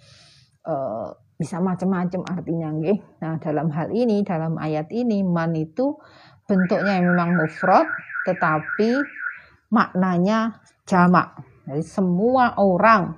[0.67, 2.99] uh, bisa macam-macam artinya nggih.
[3.23, 5.95] Nah, dalam hal ini dalam ayat ini man itu
[6.49, 7.87] bentuknya memang mufrad
[8.27, 8.99] tetapi
[9.71, 11.39] maknanya jamak.
[11.69, 13.15] Jadi semua orang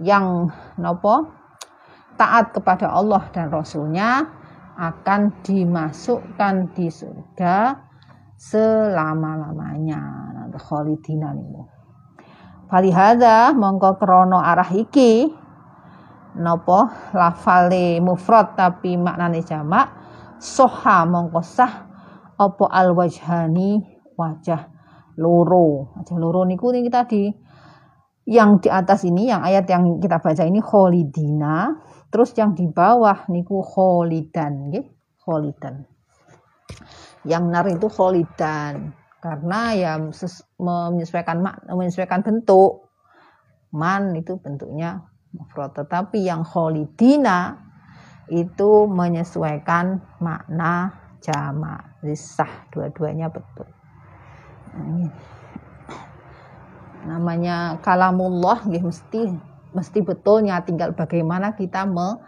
[0.00, 0.48] yang
[0.80, 1.28] nopo
[2.16, 4.28] taat kepada Allah dan Rasulnya
[4.76, 7.89] akan dimasukkan di surga
[8.40, 10.00] selama-lamanya.
[10.56, 11.68] Khalidina niku.
[12.72, 15.28] Falihada mongko krono arah iki.
[16.40, 16.88] Nopo?
[17.12, 19.92] Lafale mufrad tapi maknane jamak.
[20.40, 21.74] Soha mongko sah.
[22.40, 23.84] Opo al wajhani
[24.16, 24.72] wajah
[25.20, 25.92] loro.
[26.00, 27.28] Wajah loro niku ini tadi.
[28.30, 31.76] Yang di atas ini yang ayat yang kita baca ini kholidina.
[32.10, 34.86] Terus yang di bawah niku kholidan nggih?
[35.20, 35.90] Kholidan
[37.28, 39.92] yang nar itu kholidan karena ya
[40.56, 42.88] menyesuaikan menyesuaikan bentuk.
[43.70, 47.54] Man itu bentuknya mufrad tetapi yang kholidina
[48.26, 50.90] itu menyesuaikan makna
[51.22, 53.68] jamak sah dua-duanya betul.
[54.74, 55.10] Nah,
[57.06, 59.30] namanya kalamullah ya mesti
[59.70, 62.18] mesti betulnya tinggal bagaimana kita me,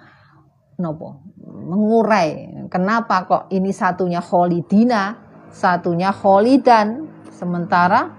[0.82, 5.16] nopo, mengurai kenapa kok ini satunya kholidina
[5.52, 8.10] satunya kholidan sementara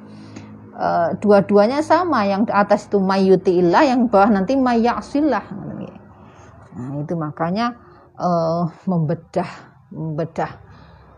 [0.78, 5.45] uh, dua-duanya sama yang atas itu mayyutiillah yang bawah nanti mayyasillah
[6.73, 7.78] nah itu makanya
[8.17, 9.49] uh, membedah
[9.93, 10.58] membedah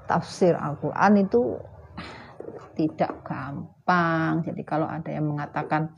[0.06, 1.56] tafsir Al-Qur'an itu
[2.76, 4.44] tidak gampang.
[4.44, 5.96] Jadi kalau ada yang mengatakan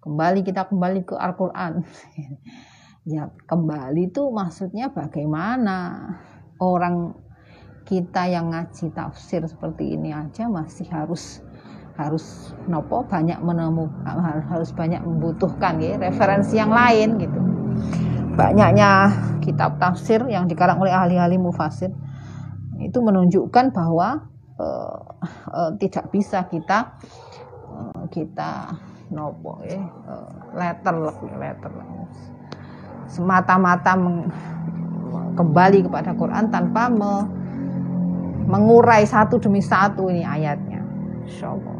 [0.00, 1.84] kembali kita kembali ke Al-Qur'an
[3.08, 6.12] ya kembali itu maksudnya bagaimana?
[6.60, 7.16] Orang
[7.88, 11.40] kita yang ngaji tafsir seperti ini aja masih harus
[11.96, 13.90] harus nopo banyak menemu
[14.52, 17.40] harus banyak membutuhkan ya referensi yang lain gitu.
[18.36, 19.10] Banyaknya
[19.42, 21.90] kitab tafsir yang dikarang oleh ahli-ahli mufasir
[22.78, 24.30] itu menunjukkan bahwa
[24.60, 24.98] uh,
[25.50, 26.94] uh, tidak bisa kita
[27.66, 28.78] uh, kita
[29.10, 29.80] nopo ya
[30.52, 31.72] letter lebih letter
[33.08, 33.96] semata-mata
[35.34, 37.12] kembali kepada Quran tanpa me
[38.48, 40.80] mengurai satu demi satu ini ayatnya.
[41.28, 41.78] Insya Allah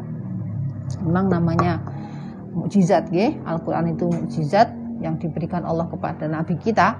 [1.01, 1.81] memang namanya
[2.53, 6.97] mukjizat ya Al-Qur'an itu mukjizat yang diberikan Allah kepada nabi kita.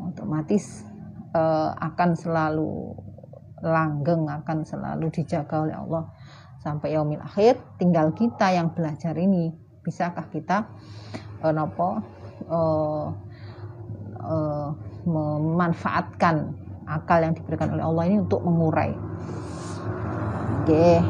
[0.00, 0.84] Otomatis
[1.32, 2.96] uh, akan selalu
[3.62, 6.12] langgeng akan selalu dijaga oleh Allah
[6.60, 7.58] sampai yaumil akhir.
[7.80, 9.50] Tinggal kita yang belajar ini.
[9.82, 10.70] Bisakah kita
[11.42, 12.04] uh, napa
[12.46, 13.10] uh,
[14.22, 14.70] uh,
[15.04, 16.54] memanfaatkan
[16.86, 18.94] akal yang diberikan oleh Allah ini untuk mengurai.
[20.62, 21.02] Oke.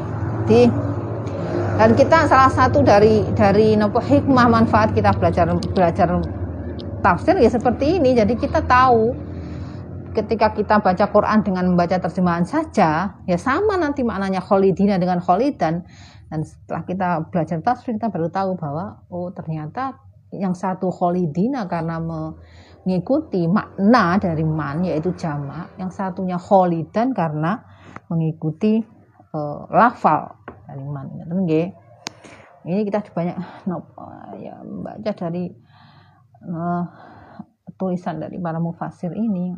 [0.43, 0.61] Jadi
[1.73, 6.09] dan kita salah satu dari dari nopo hikmah manfaat kita belajar belajar
[7.01, 8.13] tafsir ya seperti ini.
[8.13, 9.13] Jadi kita tahu
[10.13, 15.83] ketika kita baca Quran dengan membaca terjemahan saja, ya sama nanti maknanya kholidina dengan kholidan.
[16.29, 20.01] Dan setelah kita belajar tafsir, kita baru tahu bahwa, oh ternyata
[20.33, 22.01] yang satu kholidina karena
[22.83, 25.71] mengikuti makna dari man, yaitu jama.
[25.79, 27.63] Yang satunya kholidan karena
[28.11, 28.83] mengikuti
[29.33, 30.35] uh, lafal
[30.67, 31.07] dari man.
[32.63, 33.37] Ini kita banyak
[34.39, 35.51] ya, baca dari
[36.47, 36.83] uh,
[37.75, 39.51] tulisan dari para mufasir ini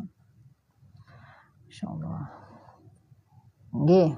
[1.70, 2.24] insyaallah
[3.76, 4.10] nggih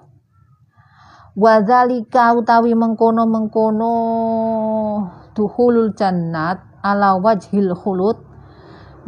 [1.39, 3.95] Wadzalika utawi mengkono-mengkono
[5.39, 8.19] duhulul jannat ala wajhil khulud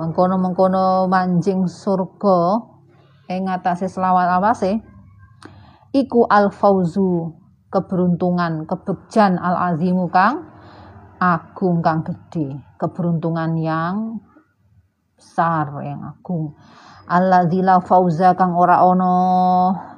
[0.01, 2.57] mengkono-mengkono manjing surga
[3.29, 4.81] ing ngatasé selawat awase
[5.93, 7.37] iku al fauzu
[7.69, 10.49] keberuntungan kebegjan al azimu kang
[11.21, 14.25] agung kang gede keberuntungan yang
[15.21, 16.57] besar yang agung.
[17.05, 19.15] Alladzila fauza kang ora ono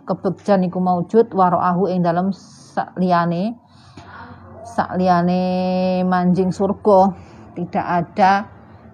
[0.02, 3.54] kebegjan iku maujud waroahu ing dalam sakliyane
[4.66, 5.42] sakliyane
[6.02, 7.14] manjing surga.
[7.52, 8.48] Tidak ada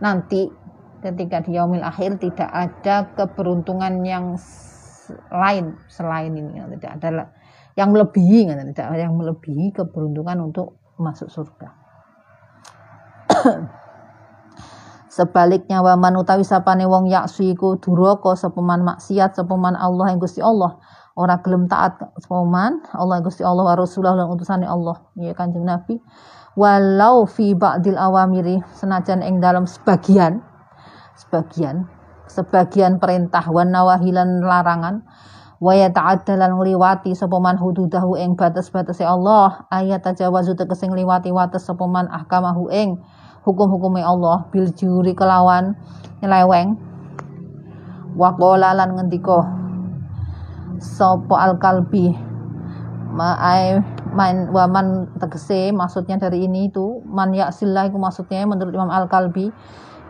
[0.05, 0.58] nanti
[1.01, 4.35] ketika di yaumil akhir tidak ada keberuntungan yang
[5.33, 7.33] lain selain ini tidak ada
[7.79, 11.69] yang melebihi tidak ada yang melebihi keberuntungan untuk masuk surga
[15.19, 20.15] Sebaliknya wa man utawi sapane wong yaksu iku duraka sapa man maksiat sapa man Allah
[20.15, 20.79] yang Gusti Allah.
[21.19, 24.95] Ora gelem taat sapa man Allah Gusti Allah wa Rasulullah lan utusane Allah.
[25.19, 25.99] Ya Kanjeng Nabi.
[26.55, 30.39] Walau fi ba'dil awamiri senajan ing dalam sebagian
[31.19, 31.99] sebagian
[32.29, 35.03] sebagian perintah wan nawahilan larangan.
[35.59, 39.66] Wa yata'addalan ngliwati sapa man hududahu ing batas-batase Allah.
[39.75, 43.03] Ayat tajawazu tegese ngliwati wates sapa man ahkamahu ing
[43.43, 44.47] hukum-hukumnya Allah.
[44.55, 45.75] Bil juri kelawan
[46.23, 46.79] nyeleweng.
[48.14, 49.43] Waqala lan ngendika
[50.79, 52.14] sapa al kalbi
[53.11, 53.83] ma'ai
[54.14, 59.51] man waman tegese maksudnya dari ini itu man yaksillah itu maksudnya menurut Imam al kalbi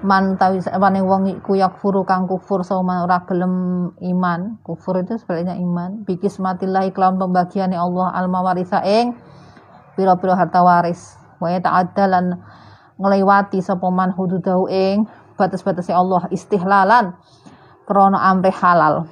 [0.03, 4.63] man tawi wane wong iku yakfuru kang kufur sama ora gelem iman.
[4.63, 6.07] Kufur itu sebaliknya iman.
[6.07, 9.19] Bikis matilah kelawan pembagiannya Allah al mawarisa ing
[9.99, 11.19] pira-pira harta waris.
[11.43, 12.39] Wa ta'addalan
[12.99, 15.07] ngelewati sapa man hududahu ing
[15.39, 17.15] batas-batasnya Allah istihlalan
[17.87, 19.07] krono amre halal.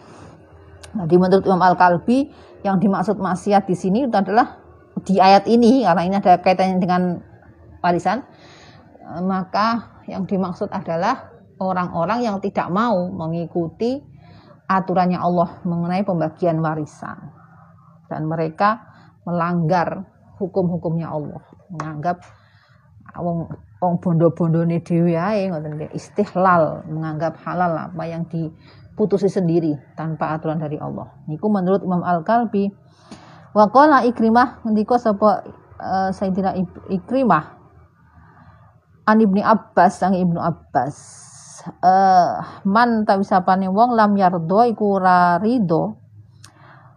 [0.96, 2.30] Nah, di menurut Imam Al-Kalbi
[2.66, 4.58] yang dimaksud maksiat di sini itu adalah
[5.04, 7.20] di ayat ini karena ini ada kaitannya dengan
[7.84, 8.24] warisan
[9.22, 14.02] maka yang dimaksud adalah orang-orang yang tidak mau mengikuti
[14.66, 17.32] aturannya Allah mengenai pembagian warisan.
[18.06, 18.82] Dan mereka
[19.26, 20.06] melanggar
[20.38, 21.42] hukum-hukumnya Allah.
[21.74, 22.22] Menganggap
[23.18, 23.50] wong
[23.80, 30.80] wong bondo-bondone dhewe ae ngoten istihlal menganggap halal apa yang diputusi sendiri tanpa aturan dari
[30.80, 31.10] Allah.
[31.28, 32.70] Niku menurut Imam Al-Kalbi
[33.56, 35.44] wa qala Ikrimah ngendika sapa
[35.80, 36.56] uh, Sayyidina
[36.92, 37.55] Ikrimah
[39.06, 40.96] an Ibni Abbas sang Ibnu Abbas.
[41.82, 46.02] Uh, man ta wisapane wong lam yardo iku ora rido.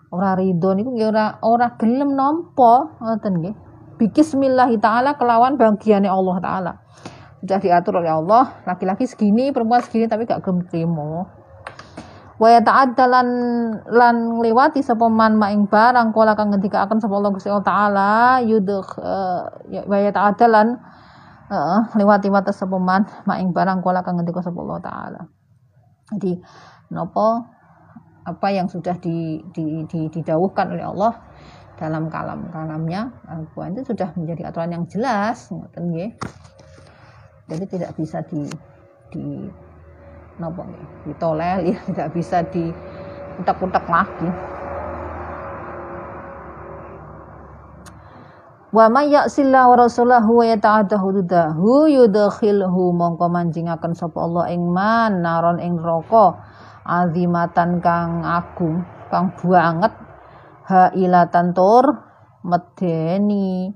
[0.09, 3.55] Ora rido niku ora ora gelem nampa ngoten nggih.
[3.99, 6.73] Bismillah ta'ala kelawan bagiannya Allah ta'ala.
[7.39, 11.39] Sudah diatur oleh Allah laki-laki segini perempuan segini tapi gak gelem trimo
[12.39, 13.27] wa ta'addalan
[13.91, 18.79] lan lewati sapa man maing barang kala kang ngendika akan sapa Allah Gusti taala yudh
[18.95, 20.79] uh, wa ta'addalan
[21.49, 22.77] uh, lewati wates sapa
[23.25, 25.21] maing barang kala kang ngendika sapa Allah taala
[26.15, 26.41] jadi
[26.89, 27.45] nopo
[28.25, 31.13] apa yang sudah di, di, di, didawuhkan oleh Allah
[31.79, 36.11] dalam kalam-kalamnya Al-Quran itu sudah menjadi aturan yang jelas ngoten nggih.
[37.49, 38.43] Jadi tidak bisa di
[39.09, 39.47] di
[40.37, 42.69] nopo nggih, ditolel ya, tidak bisa di
[43.39, 44.29] utak-utak lagi.
[48.69, 52.93] Wa may ya'sillah wa rasulahu wa yata'adda hududahu yudkhilhu.
[52.93, 56.37] Mongko manjingaken sapa Allah ing man naron ing neraka.
[56.85, 59.93] Azimatan kang agung kang banget
[60.69, 61.97] hailatan tur
[62.45, 63.73] medeni.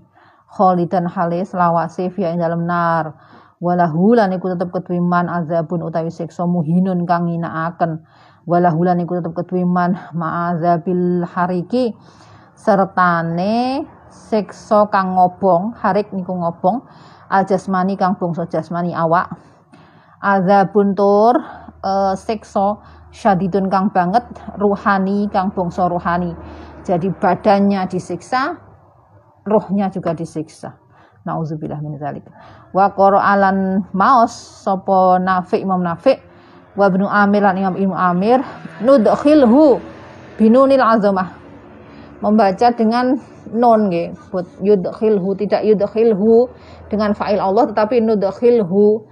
[0.54, 3.18] Kholidan halis lawase fi ing dalam nar.
[3.58, 8.06] Walahu lan iku tetep ketuwi man azabun utawi siksa muhinun kang nginakaken.
[8.46, 11.98] Walahu lan iku tetep ketuwi man ma'azabil hariki.
[12.54, 13.82] Sertane
[14.14, 16.86] siksa kang ngobong harik niku ngobong
[17.34, 19.34] al jasmani kang bangsa jasmani awak
[20.22, 21.42] azabun tur
[21.82, 22.78] uh, siksa
[23.10, 24.24] syadidun kang banget
[24.62, 26.38] ruhani kang bangsa ruhani
[26.86, 28.62] jadi badannya disiksa
[29.44, 30.84] rohnya juga disiksa
[31.24, 32.28] Nauzubillah min zalik.
[32.76, 36.20] Wa alan maos sapa Nafi Imam Nafi
[36.76, 38.44] wa Ibnu Amir lan Imam Ibnu Amir
[38.84, 39.80] nudkhilhu
[40.36, 41.32] binunil azamah.
[42.20, 43.16] Membaca dengan
[43.54, 46.50] non nggih, buat yudkhilhu tidak yudkhilhu
[46.90, 49.06] dengan fa'il Allah tetapi nudkhilhu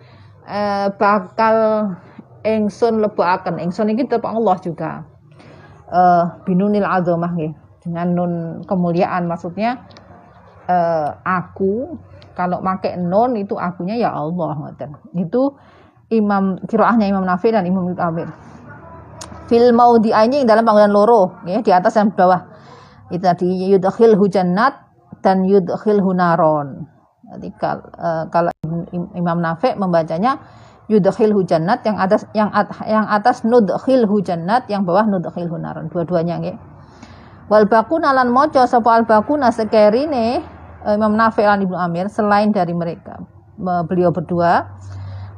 [0.49, 1.87] eh, bakal
[2.45, 3.61] engsun lebokaken.
[3.61, 5.05] Engsun iki tetep Allah juga.
[5.91, 7.53] Eh, binunil azamah nggih.
[7.81, 8.33] Dengan nun
[8.69, 9.81] kemuliaan maksudnya
[10.69, 11.97] eh, aku
[12.37, 14.91] kalau pakai non itu akunya ya Allah ngoten.
[15.17, 15.55] Itu
[16.11, 18.51] Imam kiroahnya Imam Nafi dan Imam Ibnu.
[19.47, 22.50] Fil maudhi'aini dalam panggilan loro ya di atas dan bawah.
[23.11, 24.73] Itu tadi yudkhil hujannat
[25.21, 26.87] dan yudkhil hunaron.
[27.31, 28.51] Jadi uh, kalau
[29.15, 30.39] Imam Nafi membacanya
[30.87, 35.91] yudkhil hujannat yang atas yang at, yang atas nudkhil hujannat yang bawah nudkhil hunaron.
[35.91, 36.57] Dua-duanya nggih.
[37.51, 40.39] Wal bakuna lan maca sapa al bakuna sekerine
[40.81, 43.21] Eh, Imam Nafi dan Ibnu Amir selain dari mereka
[43.61, 44.65] beliau berdua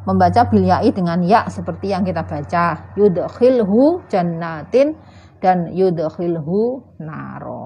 [0.08, 4.96] membaca bilyai dengan ya seperti yang kita baca yudkhilhu jannatin
[5.44, 7.63] dan yudkhilhu naron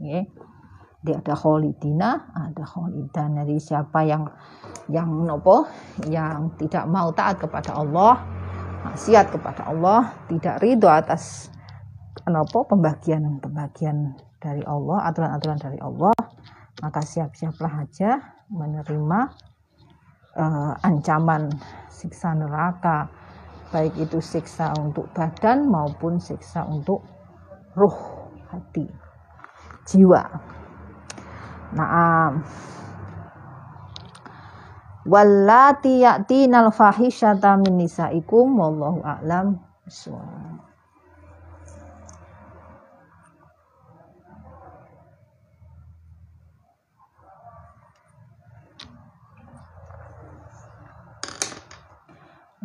[0.00, 0.24] okay.
[1.04, 4.24] dia ada kholidina ada kholidan dari siapa yang
[4.88, 5.68] yang nopo
[6.08, 8.24] yang tidak mau taat kepada Allah
[8.88, 11.52] maksiat kepada Allah tidak ridho atas
[12.24, 16.16] nopo pembagian pembagian dari Allah aturan-aturan dari Allah
[16.80, 19.20] maka siap-siaplah aja menerima
[20.36, 21.52] uh, ancaman
[21.92, 23.12] siksa neraka.
[23.70, 27.06] Baik itu siksa untuk badan maupun siksa untuk
[27.78, 27.94] ruh
[28.50, 29.09] hati
[29.90, 30.22] jiwa.
[31.74, 32.38] Nah
[35.10, 39.56] wallati ya'tinal fahisyata min nisaikum wallahu a'lam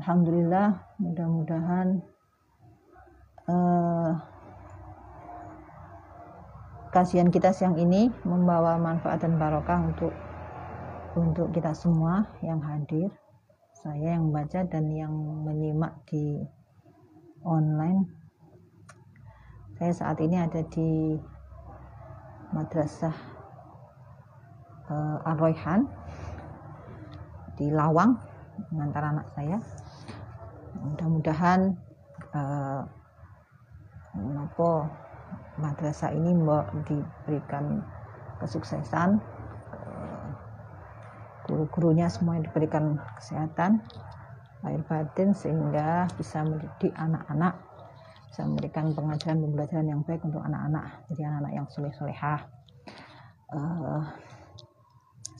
[0.05, 2.05] Alhamdulillah mudah-mudahan
[3.49, 4.34] uh,
[6.95, 10.15] kajian kita siang ini membawa manfaat dan barokah untuk
[11.19, 13.11] untuk kita semua yang hadir
[13.75, 15.11] saya yang membaca dan yang
[15.43, 16.39] menyimak di
[17.43, 18.07] online.
[19.75, 21.19] Saya saat ini ada di
[22.55, 23.11] madrasah
[24.87, 25.19] uh,
[27.59, 28.15] di Lawang
[28.71, 29.59] mengantar anak saya.
[30.79, 31.75] Mudah-mudahan
[32.31, 32.87] uh,
[35.59, 36.35] madrasah ini
[36.87, 37.83] diberikan
[38.43, 39.19] kesuksesan
[39.71, 40.27] uh,
[41.47, 43.79] guru-gurunya semua diberikan kesehatan
[44.65, 47.55] lahir batin sehingga bisa mendidik anak-anak
[48.31, 52.39] bisa memberikan pengajaran pembelajaran yang baik untuk anak-anak jadi anak-anak yang soleh solehah
[53.55, 54.03] uh,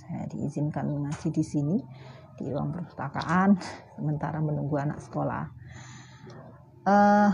[0.05, 1.77] saya diizinkan mengaji di sini
[2.35, 3.55] di ruang perpustakaan
[3.95, 5.49] sementara menunggu anak sekolah.
[6.85, 7.31] Uh,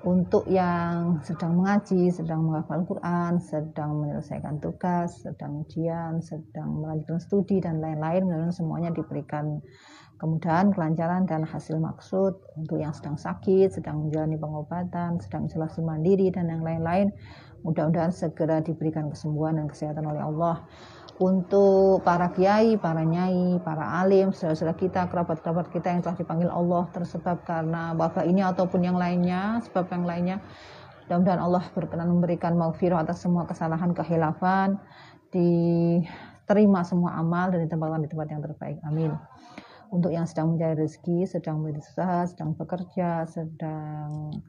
[0.00, 7.60] untuk yang sedang mengaji, sedang menghafal Quran, sedang menyelesaikan tugas, sedang ujian, sedang melanjutkan studi
[7.60, 9.60] dan lain-lain, semuanya diberikan
[10.16, 16.32] kemudahan, kelancaran dan hasil maksud untuk yang sedang sakit, sedang menjalani pengobatan, sedang isolasi mandiri
[16.32, 17.12] dan yang lain-lain.
[17.60, 20.64] Mudah-mudahan segera diberikan kesembuhan dan kesehatan oleh Allah
[21.20, 26.88] untuk para kiai, para nyai, para alim, saudara-saudara kita, kerabat-kerabat kita yang telah dipanggil Allah
[26.96, 30.40] tersebab karena wabah ini ataupun yang lainnya, sebab yang lainnya.
[31.04, 34.80] Mudah-mudahan Allah berkenan memberikan maghfirah atas semua kesalahan kehilafan,
[35.28, 38.78] diterima semua amal dan ditempatkan di tempat yang terbaik.
[38.88, 39.12] Amin.
[39.92, 44.40] Untuk yang sedang mencari rezeki, sedang berusaha, sedang bekerja, sedang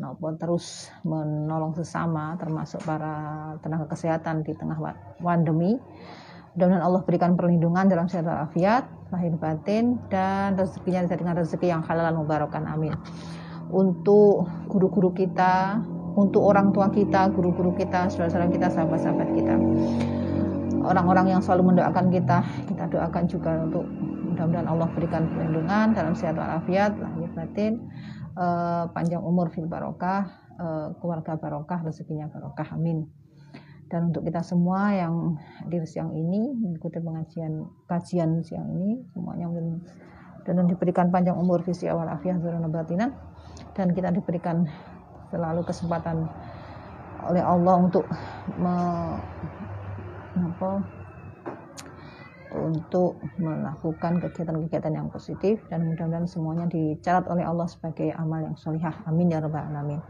[0.00, 4.78] maupun terus menolong sesama termasuk para tenaga kesehatan di tengah
[5.20, 5.76] pandemi.
[6.52, 12.12] Mudah-mudahan Allah berikan perlindungan dalam sehat walafiat, lahir batin dan rezekinya dengan rezeki yang halal
[12.12, 12.68] dan mubarakan.
[12.68, 12.92] Amin.
[13.72, 15.80] Untuk guru-guru kita,
[16.12, 19.54] untuk orang tua kita, guru-guru kita, saudara-saudara kita, sahabat-sahabat kita.
[20.84, 23.88] Orang-orang yang selalu mendoakan kita, kita doakan juga untuk
[24.28, 27.80] mudah-mudahan Allah berikan perlindungan dalam sehat walafiat, lahir batin
[28.36, 30.28] uh, panjang umur fil barokah,
[30.58, 32.72] uh, keluarga barokah, rezekinya barokah.
[32.74, 33.08] Amin.
[33.92, 39.52] Dan untuk kita semua yang hadir siang ini mengikuti pengajian kajian siang ini semuanya
[40.48, 43.12] dan diberikan panjang umur visi awal afiah zurana batinan
[43.76, 44.64] dan kita diberikan
[45.28, 46.24] selalu kesempatan
[47.22, 48.04] oleh Allah untuk
[48.58, 48.74] me,
[50.34, 50.70] apa,
[52.54, 58.94] untuk melakukan kegiatan-kegiatan yang positif dan mudah-mudahan semuanya dicatat oleh Allah sebagai amal yang solihah.
[59.08, 60.00] Amin ya rabbal alamin.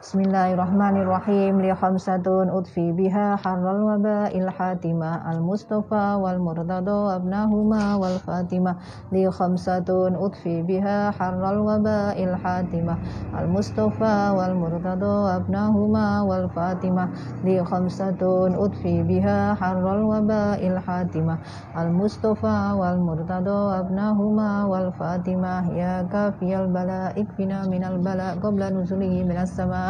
[0.00, 2.24] بسم الله الرحمن الرحيم لخمسة
[2.58, 8.72] أطفي بها حر الوباء الحاتمة المصطفى والمرتضى وابنهما والفاتمة
[9.12, 9.88] لخمسة
[10.24, 12.94] أطفي بها حر الوباء الحاتمة
[13.40, 17.04] المصطفى والمرتضى وابنهما والفاتمة
[17.44, 18.22] لخمسة
[18.64, 21.38] أطفي بها حر الوباء الحاتمة
[21.76, 29.89] المصطفى والمرتضى وابنهما والفاتمة يا كافي البلاء اكفنا من البلاء قبل نزوله من السماء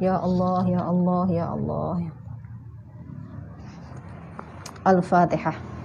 [0.00, 2.10] يا الله يا الله يا الله.
[4.86, 5.75] الفاتحة.